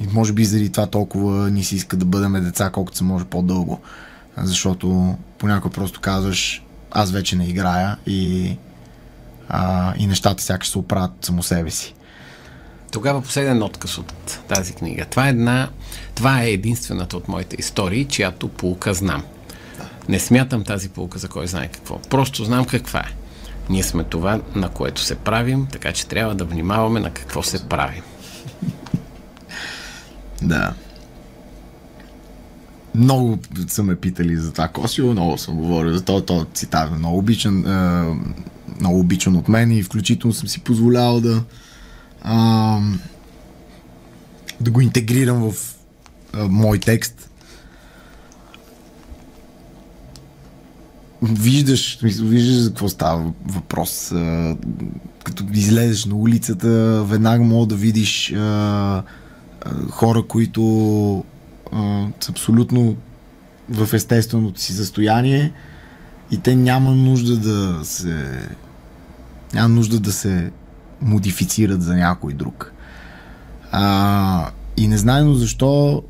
и 0.00 0.06
може 0.12 0.32
би 0.32 0.44
заради 0.44 0.72
това 0.72 0.86
толкова 0.86 1.50
ни 1.50 1.64
се 1.64 1.76
иска 1.76 1.96
да 1.96 2.04
бъдем 2.04 2.32
деца, 2.32 2.70
колкото 2.70 2.98
се 2.98 3.04
може 3.04 3.24
по-дълго. 3.24 3.80
Защото 4.36 5.16
понякога 5.38 5.74
просто 5.74 6.00
казваш 6.00 6.62
аз 6.90 7.10
вече 7.10 7.36
не 7.36 7.48
играя 7.48 7.96
и, 8.06 8.56
а, 9.48 9.94
и 9.98 10.06
нещата 10.06 10.42
сякаш 10.42 10.68
се 10.68 10.78
оправят 10.78 11.12
само 11.22 11.42
себе 11.42 11.70
си. 11.70 11.94
Тогава 12.92 13.22
последен 13.22 13.62
отказ 13.62 13.98
от 13.98 14.40
тази 14.48 14.72
книга. 14.72 15.04
Това 15.10 15.26
е 15.26 15.30
една, 15.30 15.68
това 16.14 16.42
е 16.42 16.50
единствената 16.50 17.16
от 17.16 17.28
моите 17.28 17.56
истории, 17.58 18.04
чиято 18.04 18.48
полука 18.48 18.94
знам. 18.94 19.22
Не 20.08 20.18
смятам 20.18 20.64
тази 20.64 20.88
полука 20.88 21.18
за 21.18 21.28
кой 21.28 21.46
знае 21.46 21.68
какво. 21.68 21.98
Просто 21.98 22.44
знам 22.44 22.64
каква 22.64 23.00
е. 23.00 23.14
Ние 23.68 23.82
сме 23.82 24.04
това, 24.04 24.40
на 24.54 24.68
което 24.68 25.00
се 25.00 25.14
правим, 25.14 25.66
така 25.72 25.92
че 25.92 26.06
трябва 26.06 26.34
да 26.34 26.44
внимаваме 26.44 27.00
на 27.00 27.10
какво 27.10 27.42
се 27.42 27.68
правим. 27.68 28.02
Да. 30.42 30.74
Много 32.94 33.38
са 33.68 33.82
ме 33.82 33.96
питали 33.96 34.36
за 34.36 34.52
това 34.52 34.68
Косио, 34.68 35.12
много 35.12 35.38
съм 35.38 35.56
говорил 35.56 35.92
за 35.92 36.04
този, 36.04 36.24
този 36.24 36.46
цитат. 36.54 36.98
Много 36.98 37.18
обичан, 37.18 37.66
е, 37.66 38.04
много 38.80 38.98
обичан 39.00 39.36
от 39.36 39.48
мен 39.48 39.72
и 39.72 39.82
включително 39.82 40.34
съм 40.34 40.48
си 40.48 40.60
позволявал 40.60 41.20
да 41.20 41.42
е, 42.24 42.30
да 44.60 44.70
го 44.70 44.80
интегрирам 44.80 45.50
в 45.50 45.74
е, 46.34 46.42
мой 46.48 46.78
текст. 46.78 47.30
Виждаш, 51.22 51.98
виждаш 52.02 52.54
за 52.54 52.70
какво 52.70 52.88
става 52.88 53.32
въпрос. 53.46 54.12
Е, 54.12 54.56
като 55.24 55.44
излезеш 55.52 56.04
на 56.04 56.14
улицата, 56.14 57.02
веднага 57.04 57.44
мога 57.44 57.66
да 57.66 57.74
видиш 57.74 58.30
е, 58.30 58.34
е, 58.34 58.38
хора, 59.90 60.22
които 60.22 61.24
са 62.20 62.30
абсолютно 62.32 62.96
в 63.68 63.94
естественото 63.94 64.60
си 64.60 64.72
състояние 64.72 65.52
и 66.30 66.38
те 66.38 66.56
няма 66.56 66.90
нужда 66.90 67.36
да 67.36 67.84
се 67.84 68.48
няма 69.54 69.68
нужда 69.68 70.00
да 70.00 70.12
се 70.12 70.50
модифицират 71.00 71.82
за 71.82 71.96
някой 71.96 72.32
друг. 72.32 72.72
А, 73.72 74.50
и 74.76 74.88
незнайно 74.88 75.34
защо 75.34 76.02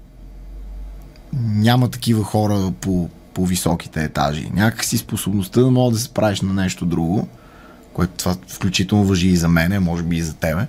няма 1.32 1.88
такива 1.88 2.24
хора 2.24 2.72
по, 2.80 3.08
по 3.34 3.46
високите 3.46 4.04
етажи. 4.04 4.50
Някакси 4.54 4.98
способността 4.98 5.60
да 5.60 5.70
мога 5.70 5.92
да 5.92 5.98
се 5.98 6.08
правиш 6.08 6.40
на 6.40 6.52
нещо 6.52 6.86
друго, 6.86 7.28
което 7.92 8.12
това 8.16 8.36
включително 8.48 9.04
въжи 9.04 9.28
и 9.28 9.36
за 9.36 9.48
мене, 9.48 9.78
може 9.78 10.02
би 10.02 10.16
и 10.16 10.22
за 10.22 10.34
тебе, 10.34 10.66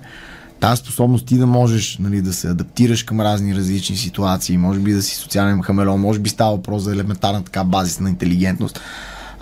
тази 0.62 0.80
способност 0.80 1.26
ти 1.26 1.38
да 1.38 1.46
можеш 1.46 1.98
нали, 1.98 2.22
да 2.22 2.32
се 2.32 2.48
адаптираш 2.48 3.02
към 3.02 3.20
разни 3.20 3.54
различни 3.54 3.96
ситуации, 3.96 4.58
може 4.58 4.80
би 4.80 4.92
да 4.92 5.02
си 5.02 5.16
социален 5.16 5.62
хамелеон, 5.62 6.00
може 6.00 6.18
би 6.18 6.28
става 6.28 6.56
въпрос 6.56 6.82
за 6.82 6.92
елементарна 6.92 7.44
така 7.44 7.64
базисна 7.64 8.08
интелигентност. 8.08 8.80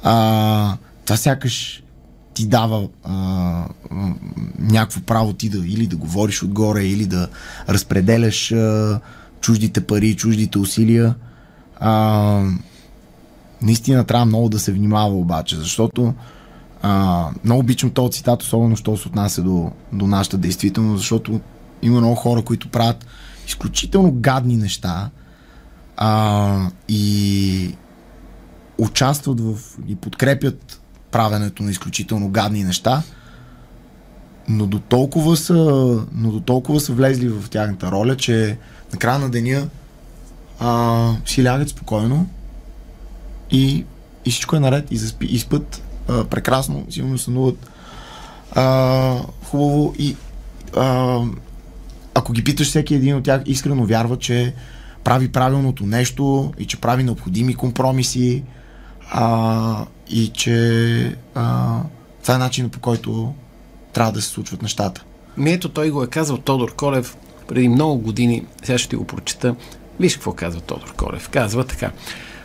А, 0.03 0.77
това 1.05 1.17
сякаш 1.17 1.83
ти 2.35 2.47
дава 2.47 2.89
а, 3.05 3.15
някакво 4.59 5.01
право 5.01 5.33
ти 5.33 5.49
да 5.49 5.59
или 5.59 5.87
да 5.87 5.97
говориш 5.97 6.43
отгоре, 6.43 6.85
или 6.85 7.07
да 7.07 7.29
разпределяш 7.69 8.53
а, 8.53 9.01
чуждите 9.41 9.81
пари, 9.81 10.17
чуждите 10.17 10.59
усилия. 10.59 11.15
А, 11.81 12.43
наистина 13.63 14.05
трябва 14.05 14.27
много 14.27 14.49
да 14.49 14.59
се 14.59 14.73
внимава 14.73 15.15
обаче, 15.15 15.57
защото 15.57 16.15
а, 16.83 17.29
много 17.45 17.61
обичам 17.61 17.91
този 17.91 18.13
цитат, 18.13 18.43
особено 18.43 18.77
що 18.77 18.97
се 18.97 19.09
отнася 19.09 19.43
до, 19.43 19.71
до 19.93 20.07
нашата 20.07 20.39
действителност, 20.39 20.99
защото 21.01 21.41
има 21.83 22.01
много 22.01 22.15
хора, 22.15 22.43
които 22.43 22.69
правят 22.69 23.07
изключително 23.47 24.13
гадни 24.13 24.57
неща 24.57 25.11
а, 25.97 26.71
и 26.89 27.75
участват 28.79 29.41
в 29.41 29.59
и 29.89 29.97
подкрепят 29.97 30.81
правенето 31.11 31.63
на 31.63 31.71
изключително 31.71 32.29
гадни 32.29 32.65
неща, 32.65 33.03
но 34.49 34.67
до 34.67 34.79
толкова 34.79 35.37
са, 35.37 35.55
но 36.13 36.31
до 36.31 36.41
толкова 36.41 36.81
са 36.81 36.93
влезли 36.93 37.29
в 37.29 37.51
тяхната 37.51 37.91
роля, 37.91 38.17
че 38.17 38.59
на 38.93 38.99
края 38.99 39.19
на 39.19 39.31
деня 39.31 39.69
а, 40.61 41.13
си 41.27 41.45
лягат 41.45 41.69
спокойно 41.69 42.27
и, 43.51 43.85
и 44.25 44.31
всичко 44.31 44.57
е 44.57 44.61
наред 44.61 44.91
и, 44.91 44.97
заспи, 44.97 45.27
и 45.27 45.39
спът 45.39 45.83
прекрасно, 46.31 46.87
сигурно 46.91 47.19
сънуват 47.19 47.71
а, 48.53 49.17
хубаво 49.45 49.95
и 49.99 50.17
а, 50.77 51.19
ако 52.15 52.33
ги 52.33 52.45
питаш 52.45 52.69
всеки 52.69 52.95
един 52.95 53.17
от 53.17 53.25
тях, 53.25 53.43
искрено 53.47 53.85
вярва, 53.85 54.19
че 54.19 54.55
прави 55.05 55.33
правилното 55.33 55.87
нещо 55.87 56.53
и 56.59 56.67
че 56.67 56.81
прави 56.81 57.03
необходими 57.03 57.55
компромиси 57.55 58.43
а, 59.11 59.85
и 60.09 60.29
че 60.29 61.17
а, 61.35 61.79
това 62.23 62.35
е 62.35 62.39
начинът 62.39 62.73
по 62.73 62.81
който 62.81 63.35
трябва 63.93 64.13
да 64.13 64.23
се 64.23 64.29
случват 64.29 64.63
нещата. 64.63 65.05
Ми 65.37 65.53
ето 65.53 65.69
той 65.69 65.91
го 65.91 66.03
е 66.03 66.07
казал 66.07 66.39
Тодор 66.39 66.75
Колев 66.75 67.17
преди 67.49 67.69
много 67.69 67.99
години, 67.99 68.45
сега 68.63 68.79
ще 68.79 68.89
ти 68.89 68.97
го 68.97 69.05
прочита. 69.05 69.55
Виж 70.01 70.15
какво 70.15 70.33
казва 70.33 70.61
Тодор 70.61 70.95
Колев. 70.97 71.29
Казва 71.29 71.65
така. 71.65 71.91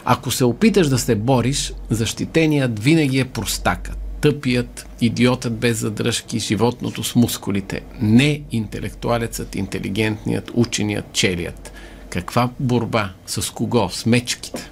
Ако 0.05 0.31
се 0.31 0.45
опиташ 0.45 0.87
да 0.87 0.99
се 0.99 1.15
бориш, 1.15 1.73
защитеният 1.89 2.79
винаги 2.79 3.19
е 3.19 3.25
простакът, 3.25 3.97
тъпият, 4.21 4.87
идиотът 5.01 5.53
без 5.53 5.77
задръжки, 5.77 6.39
животното 6.39 7.03
с 7.03 7.15
мускулите, 7.15 7.81
не 8.01 8.41
интелектуалецът, 8.51 9.55
интелигентният, 9.55 10.51
ученият, 10.53 11.13
челият. 11.13 11.71
Каква 12.09 12.49
борба? 12.59 13.09
С 13.25 13.53
кого? 13.53 13.89
С 13.89 14.05
мечките. 14.05 14.71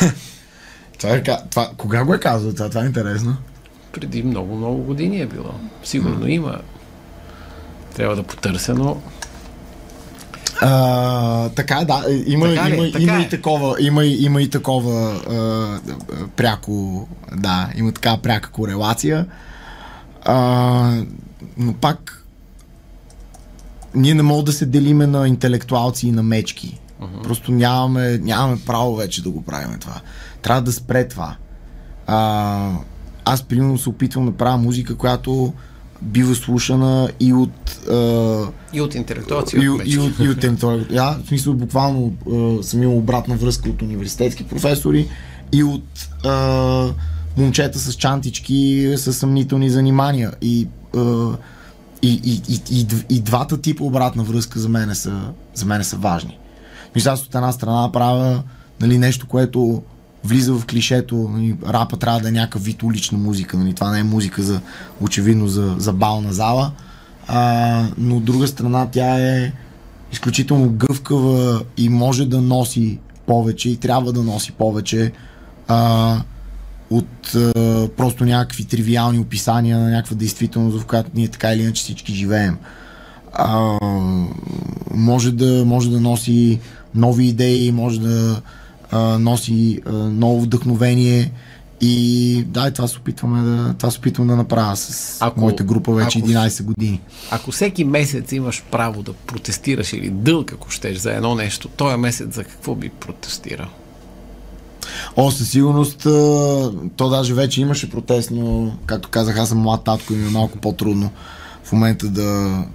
това, 0.98 1.10
е, 1.10 1.22
това, 1.50 1.70
кога 1.76 2.04
го 2.04 2.14
е 2.14 2.20
казал 2.20 2.52
това? 2.52 2.68
Това 2.68 2.82
е 2.82 2.86
интересно. 2.86 3.36
Преди 3.92 4.22
много, 4.22 4.56
много 4.56 4.82
години 4.82 5.20
е 5.20 5.26
било. 5.26 5.54
Сигурно 5.84 6.26
mm. 6.26 6.30
има. 6.30 6.60
Трябва 7.94 8.16
да 8.16 8.22
потърся, 8.22 8.74
но 8.74 9.02
а, 10.60 11.48
така, 11.48 11.84
да. 11.84 12.04
Има, 12.26 12.54
така 12.54 12.68
има, 12.68 12.92
така 12.92 13.02
има, 13.02 13.18
е. 13.18 13.20
и 13.20 13.28
такова, 13.28 13.76
има, 13.80 14.04
има 14.04 14.42
и 14.42 14.50
такова 14.50 15.20
а, 15.30 15.80
пряко, 16.36 17.08
да, 17.36 17.70
има 17.76 17.92
така 17.92 18.16
пряка 18.16 18.50
корелация. 18.50 19.26
А, 20.24 21.02
но 21.56 21.72
пак 21.72 22.24
ние 23.94 24.14
не 24.14 24.22
можем 24.22 24.44
да 24.44 24.52
се 24.52 24.66
делиме 24.66 25.06
на 25.06 25.28
интелектуалци 25.28 26.08
и 26.08 26.12
на 26.12 26.22
мечки. 26.22 26.80
Uh-huh. 27.02 27.22
Просто 27.22 27.52
нямаме, 27.52 28.18
нямаме 28.18 28.58
право 28.66 28.96
вече 28.96 29.22
да 29.22 29.30
го 29.30 29.42
правим 29.42 29.78
това. 29.78 30.00
Трябва 30.42 30.62
да 30.62 30.72
спре 30.72 31.08
това. 31.08 31.36
А, 32.06 32.70
аз 33.24 33.42
примерно 33.42 33.78
се 33.78 33.88
опитвам 33.88 34.26
да 34.26 34.32
правя 34.32 34.56
музика, 34.56 34.96
която 34.96 35.52
бива 36.02 36.34
слушана 36.34 37.10
и 37.20 37.32
от... 37.32 37.88
А, 37.90 38.46
и 38.72 38.80
от 38.80 38.94
интелектуалци. 38.94 39.56
И, 39.56 39.64
и, 39.64 39.68
от, 39.68 39.82
и 39.86 39.98
от, 39.98 40.18
и 40.18 40.28
от 40.28 40.44
интелектуалци. 40.44 40.94
Да, 40.94 41.18
в 41.24 41.28
смисъл 41.28 41.54
буквално 41.54 42.12
а, 42.32 42.62
съм 42.62 42.82
имал 42.82 42.98
обратна 42.98 43.36
връзка 43.36 43.70
от 43.70 43.82
университетски 43.82 44.44
професори 44.44 45.08
и 45.52 45.64
от 45.64 46.08
а, 46.24 46.88
момчета 47.36 47.78
с 47.78 47.94
чантички 47.94 48.92
с 48.96 49.12
съмнителни 49.12 49.70
занимания. 49.70 50.32
И, 50.42 50.68
а, 50.96 51.32
и, 52.02 52.20
и, 52.24 52.42
и, 52.48 52.60
и, 52.70 52.86
и 53.10 53.20
двата 53.20 53.60
типа 53.60 53.84
обратна 53.84 54.22
връзка 54.22 54.58
за 54.58 54.68
мен 54.68 54.94
са, 54.94 55.20
за 55.54 55.66
мен 55.66 55.84
са 55.84 55.96
важни. 55.96 56.38
Мисля, 56.94 57.10
аз 57.10 57.22
от 57.22 57.34
една 57.34 57.52
страна 57.52 57.92
правя 57.92 58.42
нали, 58.80 58.98
нещо, 58.98 59.26
което 59.26 59.82
влиза 60.28 60.54
в 60.54 60.66
клишето, 60.66 61.30
рапа 61.68 61.96
трябва 61.96 62.20
да 62.20 62.28
е 62.28 62.32
някакъв 62.32 62.64
вид 62.64 62.82
улична 62.82 63.18
музика, 63.18 63.58
нали, 63.58 63.74
това 63.74 63.90
не 63.90 64.00
е 64.00 64.04
музика 64.04 64.42
за, 64.42 64.60
очевидно 65.00 65.48
за, 65.48 65.74
за 65.78 65.92
бална 65.92 66.32
зала, 66.32 66.72
а, 67.28 67.86
но 67.98 68.16
от 68.16 68.24
друга 68.24 68.46
страна 68.46 68.88
тя 68.92 69.18
е 69.18 69.52
изключително 70.12 70.70
гъвкава 70.70 71.62
и 71.76 71.88
може 71.88 72.26
да 72.26 72.40
носи 72.40 72.98
повече 73.26 73.70
и 73.70 73.76
трябва 73.76 74.12
да 74.12 74.22
носи 74.22 74.52
повече 74.52 75.12
а, 75.68 76.20
от 76.90 77.34
а, 77.34 77.88
просто 77.96 78.24
някакви 78.24 78.64
тривиални 78.64 79.18
описания 79.18 79.78
на 79.78 79.90
някаква 79.90 80.16
действителност, 80.16 80.80
в 80.80 80.86
която 80.86 81.10
ние 81.14 81.28
така 81.28 81.52
или 81.52 81.62
иначе 81.62 81.82
всички 81.82 82.14
живеем. 82.14 82.58
А, 83.32 83.78
може, 84.94 85.32
да, 85.32 85.64
може 85.64 85.90
да 85.90 86.00
носи 86.00 86.60
нови 86.94 87.26
идеи, 87.26 87.72
може 87.72 88.00
да 88.00 88.42
а, 88.90 89.18
носи 89.18 89.80
а, 89.86 89.92
ново 89.92 90.40
вдъхновение 90.40 91.32
и 91.80 92.44
да, 92.46 92.70
това 92.70 92.88
се 92.88 92.98
опитваме 92.98 93.42
да, 93.42 93.74
това 93.74 93.90
се 93.90 93.98
опитвам 93.98 94.26
да 94.26 94.36
направя 94.36 94.76
с 94.76 95.16
ако, 95.20 95.40
моята 95.40 95.64
група 95.64 95.92
вече 95.92 96.18
ако, 96.18 96.28
11 96.28 96.62
години. 96.62 97.00
Ако 97.30 97.50
всеки 97.50 97.84
месец 97.84 98.32
имаш 98.32 98.64
право 98.70 99.02
да 99.02 99.12
протестираш 99.12 99.92
или 99.92 100.10
дълг, 100.10 100.52
ако 100.52 100.70
щеш, 100.70 100.98
за 100.98 101.12
едно 101.12 101.34
нещо, 101.34 101.68
този 101.68 101.96
месец 101.96 102.34
за 102.34 102.44
какво 102.44 102.74
би 102.74 102.88
протестирал? 102.88 103.68
О, 105.16 105.30
със 105.30 105.50
сигурност, 105.50 105.98
то 106.96 107.08
даже 107.10 107.34
вече 107.34 107.60
имаше 107.60 107.90
протест, 107.90 108.30
но, 108.30 108.72
както 108.86 109.08
казах, 109.08 109.38
аз 109.38 109.48
съм 109.48 109.58
млад 109.58 109.84
татко 109.84 110.12
и 110.12 110.16
ми 110.16 110.26
е 110.26 110.30
малко 110.30 110.58
по-трудно 110.58 111.10
в 111.68 111.72
момента 111.72 112.06
да, 112.06 112.22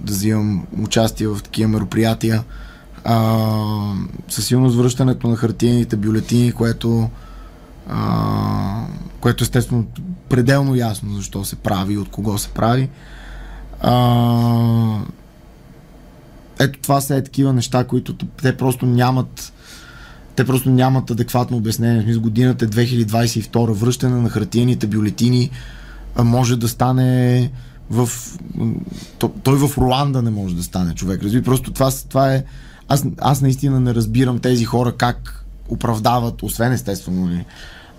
да 0.00 0.12
взимам 0.12 0.66
участие 0.82 1.28
в 1.28 1.38
такива 1.42 1.68
мероприятия 1.68 2.44
а, 3.04 3.94
със 4.28 4.46
сигурност 4.46 4.76
връщането 4.76 5.28
на 5.28 5.36
хартиените 5.36 5.96
бюлетини, 5.96 6.52
което, 6.52 7.10
а, 7.88 8.86
което 9.20 9.44
естествено 9.44 9.86
пределно 10.28 10.74
ясно 10.74 11.14
защо 11.14 11.44
се 11.44 11.56
прави 11.56 11.94
и 11.94 11.98
от 11.98 12.08
кого 12.08 12.38
се 12.38 12.48
прави. 12.48 12.88
А, 13.80 15.00
ето 16.58 16.78
това 16.82 17.00
са 17.00 17.16
е 17.16 17.24
такива 17.24 17.52
неща, 17.52 17.84
които 17.84 18.16
те 18.42 18.56
просто 18.56 18.86
нямат 18.86 19.52
те 20.36 20.44
просто 20.44 20.70
нямат 20.70 21.10
адекватно 21.10 21.56
обяснение. 21.56 22.14
В 22.14 22.20
годината 22.20 22.64
е 22.64 22.68
2022, 22.68 23.72
връщане 23.72 24.20
на 24.22 24.28
хартиените 24.28 24.86
бюлетини 24.86 25.50
може 26.18 26.56
да 26.56 26.68
стане 26.68 27.50
в... 27.90 28.08
Той 29.42 29.68
в 29.68 29.78
Руанда 29.78 30.22
не 30.22 30.30
може 30.30 30.56
да 30.56 30.62
стане 30.62 30.94
човек. 30.94 31.22
Разби, 31.22 31.42
просто 31.42 31.72
това, 31.72 31.90
това 32.08 32.34
е... 32.34 32.44
Аз, 32.88 33.04
аз 33.18 33.40
наистина 33.40 33.80
не 33.80 33.94
разбирам 33.94 34.38
тези 34.38 34.64
хора 34.64 34.92
как 34.92 35.44
оправдават, 35.68 36.42
освен 36.42 36.72
естествено, 36.72 37.26
нали, 37.26 37.44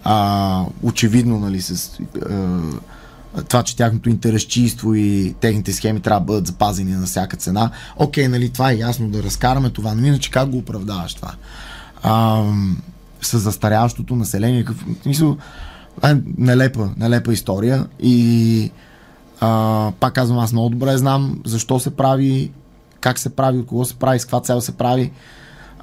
а, 0.03 0.65
очевидно, 0.83 1.39
нали, 1.39 1.61
с 1.61 1.99
а, 2.29 3.43
това, 3.47 3.63
че 3.63 3.75
тяхното 3.75 4.09
интересчийство 4.09 4.93
и 4.93 5.35
техните 5.39 5.73
схеми 5.73 5.99
трябва 5.99 6.19
да 6.19 6.25
бъдат 6.25 6.47
запазени 6.47 6.91
на 6.91 7.05
всяка 7.05 7.37
цена. 7.37 7.71
Окей, 7.97 8.27
нали, 8.27 8.49
това 8.49 8.71
е 8.71 8.77
ясно 8.77 9.09
да 9.09 9.23
разкараме 9.23 9.69
това, 9.69 9.95
но 9.95 10.05
иначе 10.05 10.31
как 10.31 10.49
го 10.49 10.57
оправдаваш 10.57 11.13
това? 11.13 11.31
А, 12.03 12.43
с 13.21 13.39
застаряващото 13.39 14.15
население. 14.15 14.65
Какъв, 14.65 14.85
мисъл, 15.05 15.37
е, 16.03 16.15
нелепа, 16.37 16.89
нелепа 16.97 17.33
история 17.33 17.87
и 17.99 18.71
а, 19.39 19.91
пак 19.99 20.13
казвам, 20.13 20.39
аз 20.39 20.51
много 20.51 20.69
добре 20.69 20.97
знам 20.97 21.39
защо 21.45 21.79
се 21.79 21.95
прави, 21.95 22.51
как 23.05 23.19
се 23.19 23.29
прави, 23.29 23.57
от 23.57 23.65
кого 23.65 23.85
се 23.85 23.95
прави, 23.95 24.19
с 24.19 24.25
каква 24.25 24.39
цел 24.39 24.61
се 24.61 24.71
прави. 24.71 25.11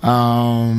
А, 0.02 0.74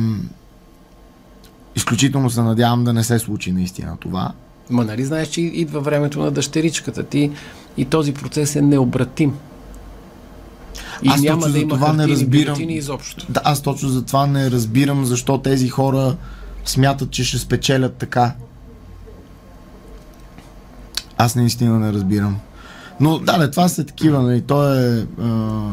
изключително 1.76 2.30
се 2.30 2.42
надявам 2.42 2.84
да 2.84 2.92
не 2.92 3.04
се 3.04 3.18
случи 3.18 3.52
наистина 3.52 3.96
това. 4.00 4.32
Ма 4.70 4.84
нали 4.84 5.04
знаеш, 5.04 5.28
че 5.28 5.40
идва 5.40 5.80
времето 5.80 6.18
на 6.20 6.30
дъщеричката 6.30 7.02
ти 7.02 7.30
и 7.76 7.84
този 7.84 8.14
процес 8.14 8.56
е 8.56 8.62
необратим. 8.62 9.34
И 11.02 11.08
аз 11.08 11.20
няма 11.20 11.48
да 11.48 11.58
има 11.58 11.74
това 11.74 11.92
не 11.92 12.08
разбирам. 12.08 12.56
изобщо. 12.60 13.26
Да, 13.28 13.40
аз 13.44 13.62
точно 13.62 13.88
за 13.88 14.04
това 14.04 14.26
не 14.26 14.50
разбирам 14.50 15.04
защо 15.04 15.38
тези 15.38 15.68
хора 15.68 16.16
смятат, 16.64 17.10
че 17.10 17.24
ще 17.24 17.38
спечелят 17.38 17.94
така. 17.94 18.34
Аз 21.18 21.36
наистина 21.36 21.78
не 21.78 21.92
разбирам. 21.92 22.36
Но 23.00 23.18
да, 23.18 23.38
не, 23.38 23.50
това 23.50 23.68
са 23.68 23.84
такива, 23.84 24.22
нали, 24.22 24.42
то 24.42 24.74
е 24.74 25.06
а, 25.22 25.70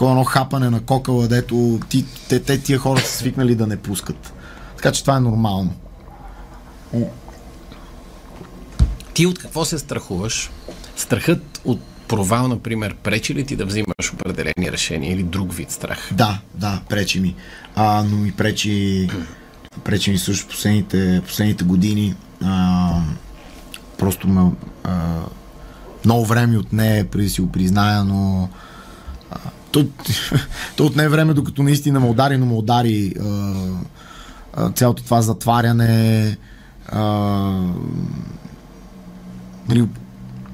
такова 0.00 0.12
едно 0.12 0.24
хапане 0.24 0.70
на 0.70 0.80
кокала, 0.80 1.28
дето 1.28 1.80
ти, 1.88 2.04
те, 2.28 2.42
те, 2.42 2.60
тия 2.60 2.78
хора 2.78 3.00
са 3.00 3.16
свикнали 3.16 3.54
да 3.54 3.66
не 3.66 3.76
пускат. 3.76 4.32
Така 4.76 4.92
че 4.92 5.00
това 5.00 5.16
е 5.16 5.20
нормално. 5.20 5.74
Ти 9.14 9.26
от 9.26 9.38
какво 9.38 9.64
се 9.64 9.78
страхуваш? 9.78 10.50
Страхът 10.96 11.60
от 11.64 11.80
провал, 12.08 12.48
например, 12.48 12.94
пречи 12.94 13.34
ли 13.34 13.44
ти 13.44 13.56
да 13.56 13.66
взимаш 13.66 14.12
определени 14.14 14.72
решения 14.72 15.12
или 15.12 15.22
друг 15.22 15.52
вид 15.52 15.70
страх? 15.70 16.08
Да, 16.12 16.40
да, 16.54 16.80
пречи 16.88 17.20
ми. 17.20 17.34
А, 17.74 18.04
но 18.10 18.16
ми 18.16 18.32
пречи, 18.32 19.08
пречи 19.84 20.10
ми 20.10 20.18
също 20.18 20.48
последните, 20.48 21.22
последните 21.26 21.64
години. 21.64 22.14
А, 22.44 22.92
просто 23.98 24.28
ме, 24.28 24.50
а, 24.84 25.20
много 26.04 26.24
време 26.24 26.58
от 26.58 26.72
нея, 26.72 27.10
преди 27.10 27.24
да 27.24 27.30
си 27.30 27.40
го 27.40 27.52
призная, 27.52 28.04
но 28.04 28.48
а, 29.30 29.38
то, 29.72 29.86
то 30.76 30.86
отне 30.86 31.08
време, 31.08 31.34
докато 31.34 31.62
наистина 31.62 32.00
ме 32.00 32.08
удари, 32.08 32.38
но 32.38 32.46
ме 32.46 32.54
удари 32.54 33.14
а, 34.54 34.70
цялото 34.70 35.02
това 35.02 35.22
затваряне 35.22 36.36
а, 36.88 37.02
нали, 39.68 39.88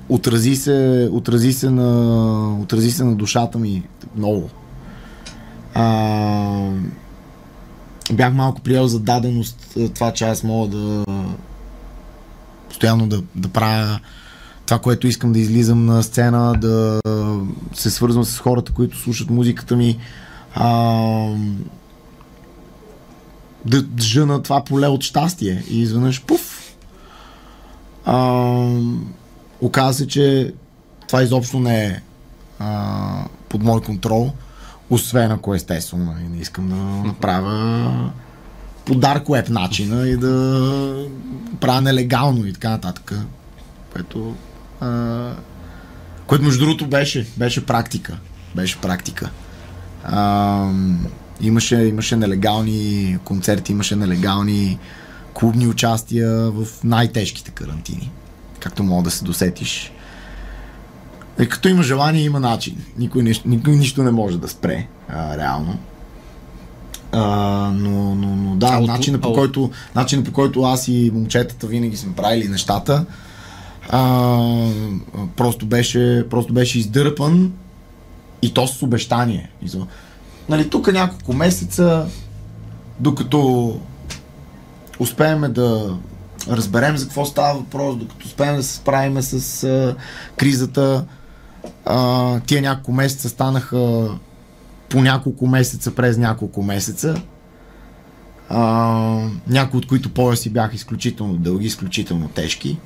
отрази 0.08 0.56
се, 0.56 1.08
отрази 1.12 1.52
се 1.52 1.70
на, 1.70 2.60
отрази 2.60 2.90
се 2.90 3.04
на 3.04 3.14
душата 3.14 3.58
ми 3.58 3.82
много. 4.16 4.50
А, 5.74 6.70
бях 8.12 8.34
малко 8.34 8.60
приел 8.60 8.86
за 8.86 9.00
даденост 9.00 9.76
това, 9.94 10.12
че 10.12 10.24
аз 10.24 10.42
мога 10.42 10.68
да 10.68 11.04
постоянно 12.68 13.06
да, 13.06 13.22
да 13.34 13.48
правя 13.48 14.00
това, 14.66 14.78
което 14.78 15.06
искам 15.06 15.32
да 15.32 15.38
излизам 15.38 15.86
на 15.86 16.02
сцена, 16.02 16.54
да 16.54 17.00
се 17.74 17.90
свързвам 17.90 18.24
с 18.24 18.38
хората, 18.38 18.72
които 18.72 18.98
слушат 18.98 19.30
музиката 19.30 19.76
ми, 19.76 19.98
а, 20.54 20.70
да 23.64 23.84
жена 24.00 24.42
това 24.42 24.64
поле 24.64 24.86
от 24.86 25.02
щастие 25.02 25.64
и 25.70 25.80
изведнъж 25.80 26.24
пуф. 26.24 26.76
А, 28.04 28.54
оказа 29.60 29.98
се, 29.98 30.06
че 30.06 30.54
това 31.08 31.22
изобщо 31.22 31.60
не 31.60 31.84
е 31.84 32.00
а, 32.58 33.24
под 33.48 33.62
мой 33.62 33.80
контрол, 33.80 34.32
освен 34.90 35.32
ако 35.32 35.54
естествено 35.54 36.04
нали, 36.04 36.28
не 36.28 36.38
искам 36.38 36.68
да 36.68 36.74
направя 37.08 38.10
по 38.84 38.94
dark 38.94 39.24
web 39.24 39.48
начина 39.48 40.08
и 40.08 40.16
да 40.16 41.06
правя 41.60 41.80
нелегално 41.80 42.46
и 42.46 42.52
така 42.52 42.70
нататък. 42.70 43.14
Което, 43.92 44.34
а, 44.81 45.33
което 46.27 46.45
между 46.45 46.64
другото 46.64 46.87
беше, 46.87 47.27
беше 47.37 47.66
практика. 47.66 48.18
Беше 48.55 48.81
практика. 48.81 49.31
А, 50.05 50.70
имаше, 51.41 51.77
имаше 51.77 52.16
нелегални 52.16 53.18
концерти, 53.24 53.72
имаше 53.72 53.97
нелегални 53.97 54.79
клубни 55.35 55.66
участия 55.66 56.51
в 56.51 56.66
най-тежките 56.85 57.51
карантини. 57.51 58.11
Както 58.61 58.83
мога 58.83 59.03
да 59.03 59.11
се 59.11 59.24
досетиш. 59.24 59.93
И 61.41 61.49
като 61.49 61.68
има 61.68 61.83
желание, 61.83 62.22
има 62.22 62.41
начин. 62.41 62.85
Никой, 62.99 63.35
никой 63.45 63.77
нищо 63.77 64.03
не 64.03 64.11
може 64.11 64.39
да 64.39 64.49
спре, 64.49 64.87
а, 65.09 65.37
реално. 65.39 65.79
А, 67.12 67.20
но, 67.74 68.14
но, 68.14 68.37
но 68.37 68.57
да, 68.57 68.81
начинът 68.81 69.22
по, 69.22 69.33
който, 69.33 69.70
начинът 69.95 70.24
по 70.24 70.33
който 70.33 70.62
аз 70.62 70.89
и 70.89 71.11
момчетата 71.14 71.66
винаги 71.66 71.97
сме 71.97 72.14
правили 72.14 72.49
нещата, 72.49 73.07
а, 73.89 74.70
просто, 75.37 75.66
беше, 75.66 76.27
просто 76.31 76.53
беше 76.53 76.79
издърпан 76.79 77.53
и 78.43 78.55
то 78.55 78.66
с 78.66 78.83
обещание. 78.83 79.51
Нали, 80.49 80.70
тук 80.70 80.93
няколко 80.93 81.33
месеца, 81.33 82.07
докато 83.01 83.81
успеем 84.99 85.53
да 85.53 85.97
разберем 86.49 86.97
за 86.97 87.05
какво 87.05 87.24
става 87.24 87.59
въпрос, 87.59 87.97
докато 87.97 88.27
успеем 88.27 88.57
да 88.57 88.62
се 88.62 88.77
справим 88.77 89.22
с 89.22 89.64
а, 89.64 89.97
кризата, 90.37 91.05
а, 91.85 92.41
тия 92.41 92.62
няколко 92.62 92.93
месеца 92.93 93.29
станаха 93.29 94.09
по 94.89 95.01
няколко 95.01 95.47
месеца 95.47 95.95
през 95.95 96.16
няколко 96.16 96.62
месеца. 96.62 97.22
А, 98.49 98.61
някои 99.49 99.79
от 99.79 99.87
които 99.87 100.14
пояси 100.14 100.51
бяха 100.51 100.74
изключително 100.74 101.37
дълги, 101.37 101.66
изключително 101.66 102.29
тежки. 102.29 102.79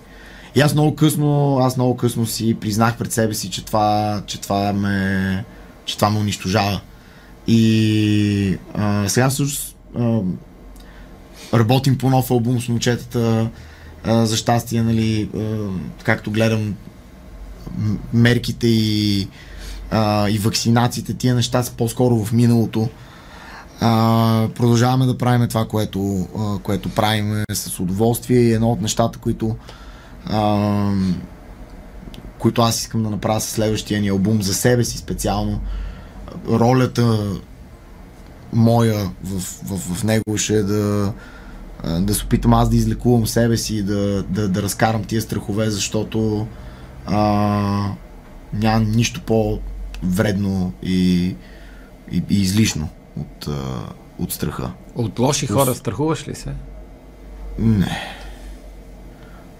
И 0.54 0.60
аз 0.60 0.74
много 0.74 0.96
късно, 0.96 1.58
аз 1.58 1.76
много 1.76 1.96
късно 1.96 2.26
си 2.26 2.56
признах 2.60 2.96
пред 2.96 3.12
себе 3.12 3.34
си, 3.34 3.50
че 3.50 3.64
това, 3.64 4.22
че 4.26 4.40
това 4.40 4.72
ме, 4.72 5.44
че 5.84 5.96
това 5.96 6.10
ме 6.10 6.18
унищожава. 6.18 6.80
И 7.46 8.58
а, 8.74 9.08
сега 9.08 9.30
всъщност 9.30 9.76
работим 11.54 11.98
по 11.98 12.10
нов 12.10 12.30
албум 12.30 12.60
с 12.60 12.68
момчетата. 12.68 13.50
А, 14.04 14.26
за 14.26 14.36
щастие, 14.36 14.82
нали, 14.82 15.28
а, 15.36 15.68
както 16.04 16.30
гледам 16.30 16.74
мерките 18.12 18.66
и 18.66 19.28
а, 19.90 20.28
и 20.28 20.38
вакцинациите, 20.38 21.14
тия 21.14 21.34
неща 21.34 21.62
са 21.62 21.72
по-скоро 21.72 22.24
в 22.24 22.32
миналото. 22.32 22.88
А, 23.80 24.48
продължаваме 24.54 25.06
да 25.06 25.18
правим 25.18 25.48
това, 25.48 25.68
което, 25.68 26.28
а, 26.38 26.58
което 26.58 26.88
правим 26.88 27.44
с 27.52 27.80
удоволствие 27.80 28.40
и 28.40 28.52
едно 28.52 28.72
от 28.72 28.80
нещата, 28.80 29.18
които 29.18 29.56
а, 30.26 30.92
които 32.38 32.62
аз 32.62 32.80
искам 32.80 33.02
да 33.02 33.10
направя 33.10 33.40
с 33.40 33.44
следващия 33.44 34.00
ни 34.00 34.08
албум 34.08 34.42
за 34.42 34.54
себе 34.54 34.84
си 34.84 34.98
специално. 34.98 35.60
Ролята 36.48 37.18
моя 38.52 39.10
в, 39.24 39.40
в, 39.64 39.94
в 39.94 40.04
него 40.04 40.36
ще 40.36 40.54
е 40.54 40.62
да, 40.62 41.12
да 42.00 42.14
се 42.14 42.24
опитам 42.24 42.54
аз 42.54 42.70
да 42.70 42.76
излекувам 42.76 43.26
себе 43.26 43.56
си 43.56 43.76
и 43.76 43.82
да, 43.82 44.22
да, 44.22 44.48
да 44.48 44.62
разкарам 44.62 45.04
тия 45.04 45.22
страхове, 45.22 45.70
защото 45.70 46.46
а, 47.06 47.92
няма 48.52 48.80
нищо 48.80 49.20
по 49.20 49.58
вредно 50.02 50.72
и, 50.82 51.24
и, 52.10 52.22
и 52.30 52.42
излишно 52.42 52.88
от, 53.20 53.48
от 54.18 54.32
страха. 54.32 54.70
От 54.94 55.18
лоши 55.18 55.46
хора 55.46 55.74
страхуваш 55.74 56.28
ли 56.28 56.34
се? 56.34 56.52
Не. 57.58 58.19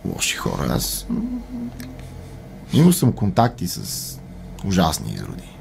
Лоши 0.05 0.36
хора. 0.36 0.66
Аз 0.70 1.07
имал 2.72 2.92
съм 2.92 3.12
контакти 3.12 3.68
с 3.68 4.20
ужасни 4.64 5.12
изроди. 5.12 5.57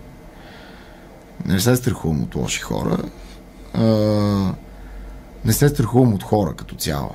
Не 1.46 1.60
се 1.60 1.76
страхувам 1.76 2.24
от 2.24 2.36
лоши 2.36 2.62
хора. 2.62 2.98
А, 3.74 3.84
не 5.46 5.54
се 5.54 5.70
страхувам 5.70 6.14
от 6.14 6.24
хора 6.24 6.54
като 6.54 6.76
цяло. 6.76 7.12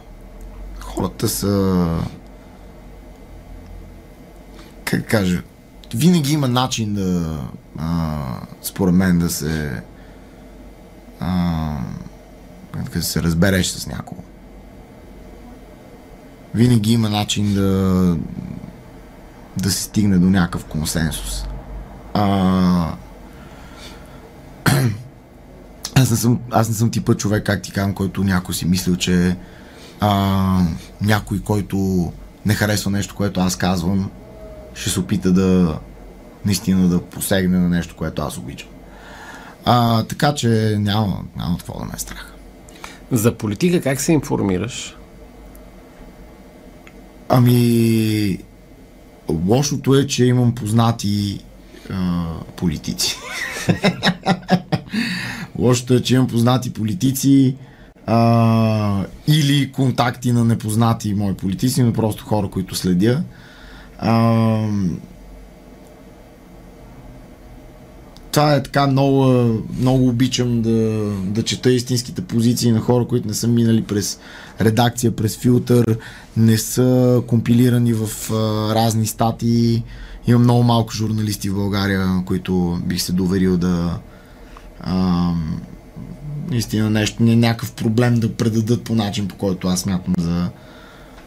Хората 0.81 1.29
са 1.29 1.87
как 4.85 5.07
кажа, 5.07 5.43
винаги 5.95 6.33
има 6.33 6.49
начин 6.49 6.95
да, 6.95 7.41
а, 7.79 8.20
според 8.62 8.95
мен, 8.95 9.18
да 9.18 9.31
се 9.31 9.83
а, 11.20 11.79
да 12.95 13.03
се 13.03 13.22
разбереш 13.22 13.66
с 13.66 13.87
някого. 13.87 14.22
Винаги 16.55 16.93
има 16.93 17.11
начин 17.11 17.55
да 17.55 18.17
да 19.57 19.71
се 19.71 19.83
стигне 19.83 20.19
до 20.19 20.31
някакъв 20.31 20.65
консенсус. 20.65 21.45
А, 22.15 22.95
аз, 25.95 26.11
не 26.11 26.17
съм, 26.17 26.41
аз 26.51 26.69
не 26.69 26.75
съм 26.75 26.91
типа 26.91 27.15
човек, 27.15 27.47
как 27.47 27.63
ти 27.63 27.73
казвам, 27.73 27.95
който 27.95 28.25
някой 28.25 28.55
си 28.55 28.67
мислил, 28.67 28.97
че 28.97 29.37
а, 30.01 30.61
някой, 31.01 31.41
който 31.41 32.13
не 32.47 32.55
харесва 32.55 32.91
нещо, 32.91 33.15
което 33.15 33.41
аз 33.41 33.57
казвам, 33.57 34.11
ще 34.75 34.91
се 34.91 35.01
опита 35.01 35.33
да 35.33 35.79
наистина 36.45 36.89
да 36.89 37.03
посегне 37.03 37.59
на 37.59 37.69
нещо, 37.69 37.97
което 37.97 38.23
аз 38.23 38.39
обичам. 38.39 38.69
А, 39.65 40.03
така 40.03 40.35
че 40.35 40.77
няма, 40.79 41.19
няма 41.37 41.59
какво 41.59 41.79
да 41.79 41.85
ме 41.85 41.93
е 41.97 41.99
страх. 41.99 42.33
За 43.11 43.35
политика 43.35 43.81
как 43.81 44.01
се 44.01 44.13
информираш? 44.13 44.97
Ами, 47.37 48.39
лошото 49.28 49.95
е, 49.95 50.07
че 50.07 50.24
имам 50.24 50.55
познати 50.55 51.41
а, 51.91 52.24
политици. 52.57 53.16
лошото 55.59 55.95
е, 55.95 56.03
че 56.03 56.14
имам 56.14 56.26
познати 56.26 56.72
политици 56.72 57.57
а, 58.07 59.05
или 59.28 59.72
контакти 59.72 60.32
на 60.32 60.45
непознати 60.45 61.14
мои 61.14 61.35
политици, 61.35 61.82
но 61.82 61.93
просто 61.93 62.24
хора, 62.24 62.49
които 62.49 62.74
следя. 62.74 63.22
А, 63.99 64.68
това 68.35 68.55
е 68.55 68.62
така 68.62 68.87
много, 68.87 69.24
много 69.78 70.09
обичам 70.09 70.62
да, 70.62 70.70
да 71.24 71.43
чета 71.43 71.72
истинските 71.72 72.22
позиции 72.22 72.72
на 72.72 72.80
хора, 72.80 73.07
които 73.07 73.28
не 73.28 73.35
са 73.35 73.49
минали 73.49 73.82
през 73.82 74.18
редакция, 74.61 75.16
през 75.16 75.37
филтър, 75.37 75.99
не 76.37 76.59
са 76.59 77.22
компилирани 77.26 77.93
в 77.93 78.32
а, 78.32 78.35
разни 78.74 79.07
статии. 79.07 79.82
Има 80.26 80.39
много 80.39 80.62
малко 80.62 80.93
журналисти 80.93 81.51
в 81.51 81.55
България, 81.55 82.22
които 82.26 82.82
бих 82.87 83.03
се 83.03 83.12
доверил 83.12 83.57
да 83.57 83.99
а, 84.80 85.30
наистина 86.51 86.91
нещо, 86.91 87.22
не 87.22 87.37
някакъв 87.37 87.72
проблем 87.72 88.14
да 88.14 88.37
предадат 88.37 88.85
по 88.85 88.95
начин, 88.95 89.28
по 89.28 89.35
който 89.37 89.68
аз 89.68 89.80
смятам 89.80 90.14
за 90.18 90.51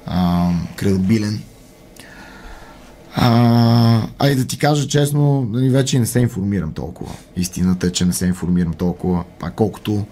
а, 0.05 0.49
кредабилен. 0.75 1.41
А, 3.19 4.07
а 4.19 4.29
и 4.29 4.35
да 4.35 4.45
ти 4.45 4.57
кажа 4.57 4.87
честно, 4.87 5.41
нали, 5.51 5.69
вече 5.69 5.99
не 5.99 6.05
се 6.05 6.19
информирам 6.19 6.73
толкова. 6.73 7.11
Истината 7.35 7.87
е, 7.87 7.91
че 7.91 8.05
не 8.05 8.13
се 8.13 8.25
информирам 8.25 8.73
толкова. 8.73 9.23
А 9.41 9.51
колкото 9.51 10.05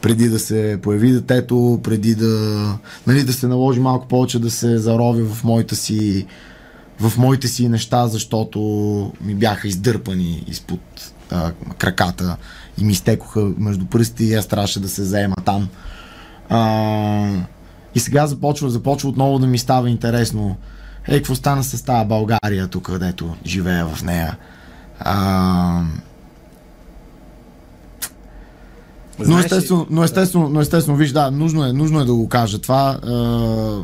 преди 0.00 0.28
да 0.28 0.38
се 0.38 0.78
появи 0.82 1.12
детето, 1.12 1.80
преди 1.82 2.14
да, 2.14 2.78
нали, 3.06 3.24
да 3.24 3.32
се 3.32 3.48
наложи 3.48 3.80
малко 3.80 4.08
повече 4.08 4.38
да 4.38 4.50
се 4.50 4.78
зарови 4.78 5.22
в 5.22 5.44
моите 5.44 5.74
си 5.74 6.26
в 7.00 7.18
моите 7.18 7.48
си 7.48 7.68
неща, 7.68 8.06
защото 8.06 8.58
ми 9.20 9.34
бяха 9.34 9.68
издърпани 9.68 10.44
изпод 10.46 11.12
а, 11.30 11.52
краката 11.78 12.36
и 12.78 12.84
ми 12.84 12.92
изтекоха 12.92 13.52
между 13.58 13.86
пръстите 13.86 14.24
и 14.24 14.34
аз 14.34 14.46
трябваше 14.46 14.80
да 14.80 14.88
се 14.88 15.04
заема 15.04 15.36
там. 15.44 15.68
А, 16.48 17.28
и 17.94 18.00
сега 18.00 18.26
започва, 18.26 18.70
започва 18.70 19.08
отново 19.08 19.38
да 19.38 19.46
ми 19.46 19.58
става 19.58 19.90
интересно 19.90 20.56
е, 21.08 21.16
какво 21.16 21.34
стана 21.34 21.64
с 21.64 21.82
тази 21.82 22.08
България 22.08 22.68
тук, 22.68 22.84
където 22.84 23.36
живея 23.46 23.86
в 23.86 24.02
нея. 24.02 24.36
А... 25.00 25.82
Но 29.18 29.38
естествено, 29.38 29.86
но 29.90 30.04
естествено, 30.04 30.48
но 30.48 30.60
естествено, 30.60 30.98
виж, 30.98 31.12
да, 31.12 31.30
нужно 31.30 31.66
е, 31.66 31.72
нужно 31.72 32.00
е 32.00 32.04
да 32.04 32.14
го 32.14 32.28
кажа. 32.28 32.58
Това 32.58 32.98
а, 33.02 33.82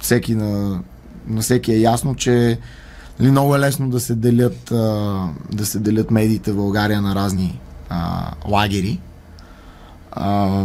всеки 0.00 0.34
на, 0.34 0.80
на 1.26 1.40
всеки 1.40 1.72
е 1.72 1.78
ясно, 1.78 2.14
че 2.14 2.58
нали, 3.20 3.30
много 3.30 3.56
е 3.56 3.58
лесно 3.58 3.90
да 3.90 4.00
се 4.00 4.14
делят, 4.14 4.70
а, 4.70 5.26
да 5.52 5.66
се 5.66 5.78
делят 5.78 6.10
медиите 6.10 6.52
в 6.52 6.56
България 6.56 7.02
на 7.02 7.14
разни 7.14 7.60
а, 7.88 8.30
лагери. 8.48 9.00
А, 10.12 10.64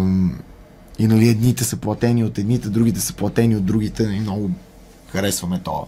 и 1.00 1.08
нали, 1.08 1.30
едните 1.30 1.64
са 1.64 1.78
платени 1.78 2.24
от 2.24 2.38
едните, 2.38 2.70
другите 2.70 3.00
са 3.00 3.14
платени 3.14 3.56
от 3.56 3.66
другите. 3.66 4.08
Нали, 4.08 4.20
много 4.20 4.52
харесваме 5.16 5.60
то. 5.64 5.88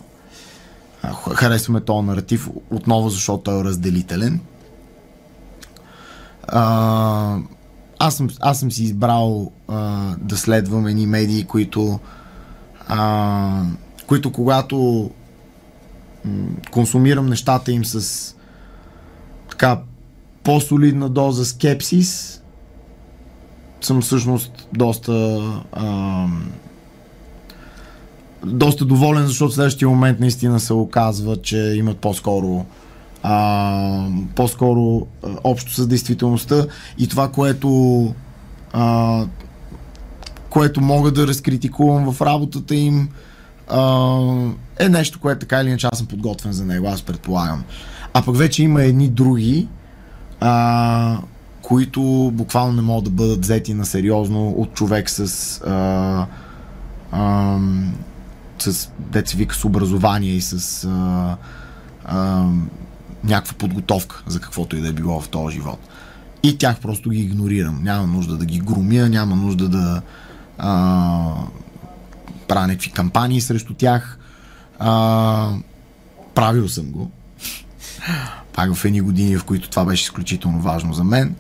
Харесваме 1.36 1.82
този 1.82 2.08
наратив 2.08 2.50
отново, 2.72 3.10
защото 3.10 3.52
е 3.52 3.64
разделителен. 3.64 4.40
А, 6.48 7.38
аз, 8.00 8.16
съм, 8.16 8.30
аз 8.40 8.60
съм 8.60 8.72
си 8.72 8.84
избрал 8.84 9.52
а, 9.68 10.16
да 10.20 10.38
следвам 10.38 10.88
едни 10.88 11.06
медии, 11.06 11.44
които 11.44 12.00
а, 12.88 13.64
които 14.08 14.32
когато 14.32 15.10
м- 16.26 16.48
консумирам 16.72 17.26
нещата 17.26 17.72
им 17.72 17.86
с 17.86 18.36
така 19.50 19.82
по-солидна 20.44 21.10
доза 21.10 21.46
скепсис, 21.46 22.42
съм 23.82 24.02
всъщност 24.02 24.68
доста 24.74 25.40
а, 25.72 26.28
доста 28.46 28.86
доволен, 28.86 29.28
защото 29.28 29.52
в 29.52 29.56
следващия 29.56 29.90
момент 29.90 30.20
наистина 30.20 30.60
се 30.60 30.74
оказва, 30.74 31.38
че 31.42 31.58
имат 31.58 31.98
по-скоро 31.98 32.66
а, 33.24 34.08
по-скоро 34.36 35.08
а, 35.24 35.30
общо 35.44 35.74
с 35.74 35.88
действителността 35.88 36.66
и 36.98 37.08
това, 37.08 37.32
което 37.32 38.14
а, 38.74 39.26
което 40.50 40.82
мога 40.82 41.12
да 41.12 41.28
разкритикувам 41.28 42.14
в 42.14 42.22
работата 42.22 42.76
им 42.76 43.10
а, 43.70 44.22
е 44.80 44.90
нещо, 44.90 45.20
което 45.20 45.40
така 45.40 45.62
или 45.62 45.68
иначе 45.68 45.88
аз 45.92 45.98
съм 45.98 46.08
подготвен 46.08 46.54
за 46.54 46.66
него, 46.66 46.88
аз 46.88 47.02
предполагам. 47.02 47.64
А 48.14 48.22
пък 48.22 48.38
вече 48.38 48.64
има 48.64 48.84
едни 48.84 49.08
други, 49.08 49.68
а, 50.40 51.18
които 51.62 52.32
буквално 52.34 52.74
не 52.74 52.82
могат 52.82 53.04
да 53.04 53.10
бъдат 53.10 53.42
взети 53.42 53.74
на 53.74 53.86
сериозно 53.86 54.50
от 54.50 54.74
човек 54.74 55.10
с 55.10 55.22
а, 55.62 56.26
а, 57.12 57.58
с, 58.60 58.92
деца 59.00 59.38
вика, 59.38 59.56
с 59.56 59.66
образование 59.66 60.32
и 60.32 60.42
с 60.42 60.84
а, 60.86 61.38
а, 62.06 62.46
някаква 63.24 63.54
подготовка 63.58 64.24
за 64.28 64.40
каквото 64.40 64.76
и 64.76 64.82
да 64.82 64.88
е 64.88 64.92
било 64.92 65.22
в 65.22 65.30
този 65.30 65.56
живот. 65.56 65.80
И 66.44 66.58
тях 66.58 66.80
просто 66.80 67.10
ги 67.10 67.20
игнорирам. 67.20 67.84
Няма 67.84 68.08
нужда 68.08 68.38
да 68.38 68.46
ги 68.46 68.60
грумя, 68.60 69.10
няма 69.10 69.36
нужда 69.36 69.70
да 69.70 70.02
а, 70.58 71.34
правя 72.48 72.68
някакви 72.68 72.92
кампании 72.92 73.42
срещу 73.42 73.74
тях. 73.74 74.20
А, 74.80 75.52
правил 76.36 76.70
съм 76.70 76.86
го. 76.86 77.12
Пак 78.54 78.74
в 78.74 78.86
едни 78.86 79.02
години, 79.02 79.38
в 79.38 79.44
които 79.44 79.70
това 79.70 79.86
беше 79.86 80.04
изключително 80.04 80.60
важно 80.60 80.94
за 80.94 81.04
мен. 81.04 81.36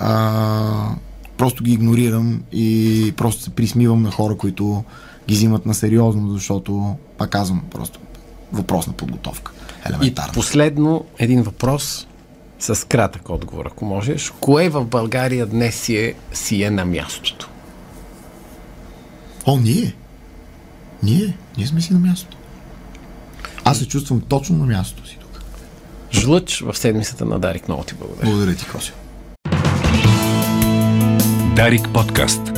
А, 0.00 0.90
просто 1.36 1.64
ги 1.64 1.72
игнорирам 1.72 2.42
и 2.52 3.14
просто 3.16 3.42
се 3.42 3.50
присмивам 3.50 4.02
на 4.02 4.10
хора, 4.10 4.36
които 4.36 4.84
ги 5.28 5.34
взимат 5.34 5.66
на 5.66 5.74
сериозно, 5.74 6.30
защото, 6.30 6.96
пак 7.18 7.30
казвам, 7.30 7.62
просто 7.70 8.00
въпрос 8.52 8.86
на 8.86 8.92
подготовка. 8.92 9.52
Елементарно. 9.86 10.32
И 10.32 10.34
последно 10.34 11.04
един 11.18 11.42
въпрос 11.42 12.06
с 12.58 12.86
кратък 12.88 13.30
отговор, 13.30 13.66
ако 13.66 13.84
можеш. 13.84 14.32
Кое 14.40 14.68
в 14.68 14.84
България 14.84 15.46
днес 15.46 15.80
си 15.80 15.96
е, 15.96 16.14
си 16.32 16.62
е 16.62 16.70
на 16.70 16.84
мястото? 16.84 17.48
О, 19.46 19.56
ние. 19.56 19.94
Ние. 21.02 21.36
Ние 21.56 21.66
сме 21.66 21.80
си 21.80 21.92
на 21.92 21.98
мястото. 21.98 22.36
Аз 23.64 23.78
се 23.78 23.88
чувствам 23.88 24.20
точно 24.20 24.56
на 24.56 24.66
мястото 24.66 25.08
си 25.08 25.18
тук. 25.20 25.42
Жлъч 26.12 26.60
в 26.60 26.78
седмицата 26.78 27.24
на 27.24 27.38
Дарик. 27.38 27.68
Много 27.68 27.84
ти 27.84 27.94
благодаря. 27.94 28.26
Благодаря 28.26 28.56
ти, 28.56 28.66
Косио. 28.66 28.94
Дарик 31.56 31.88
подкаст. 31.94 32.57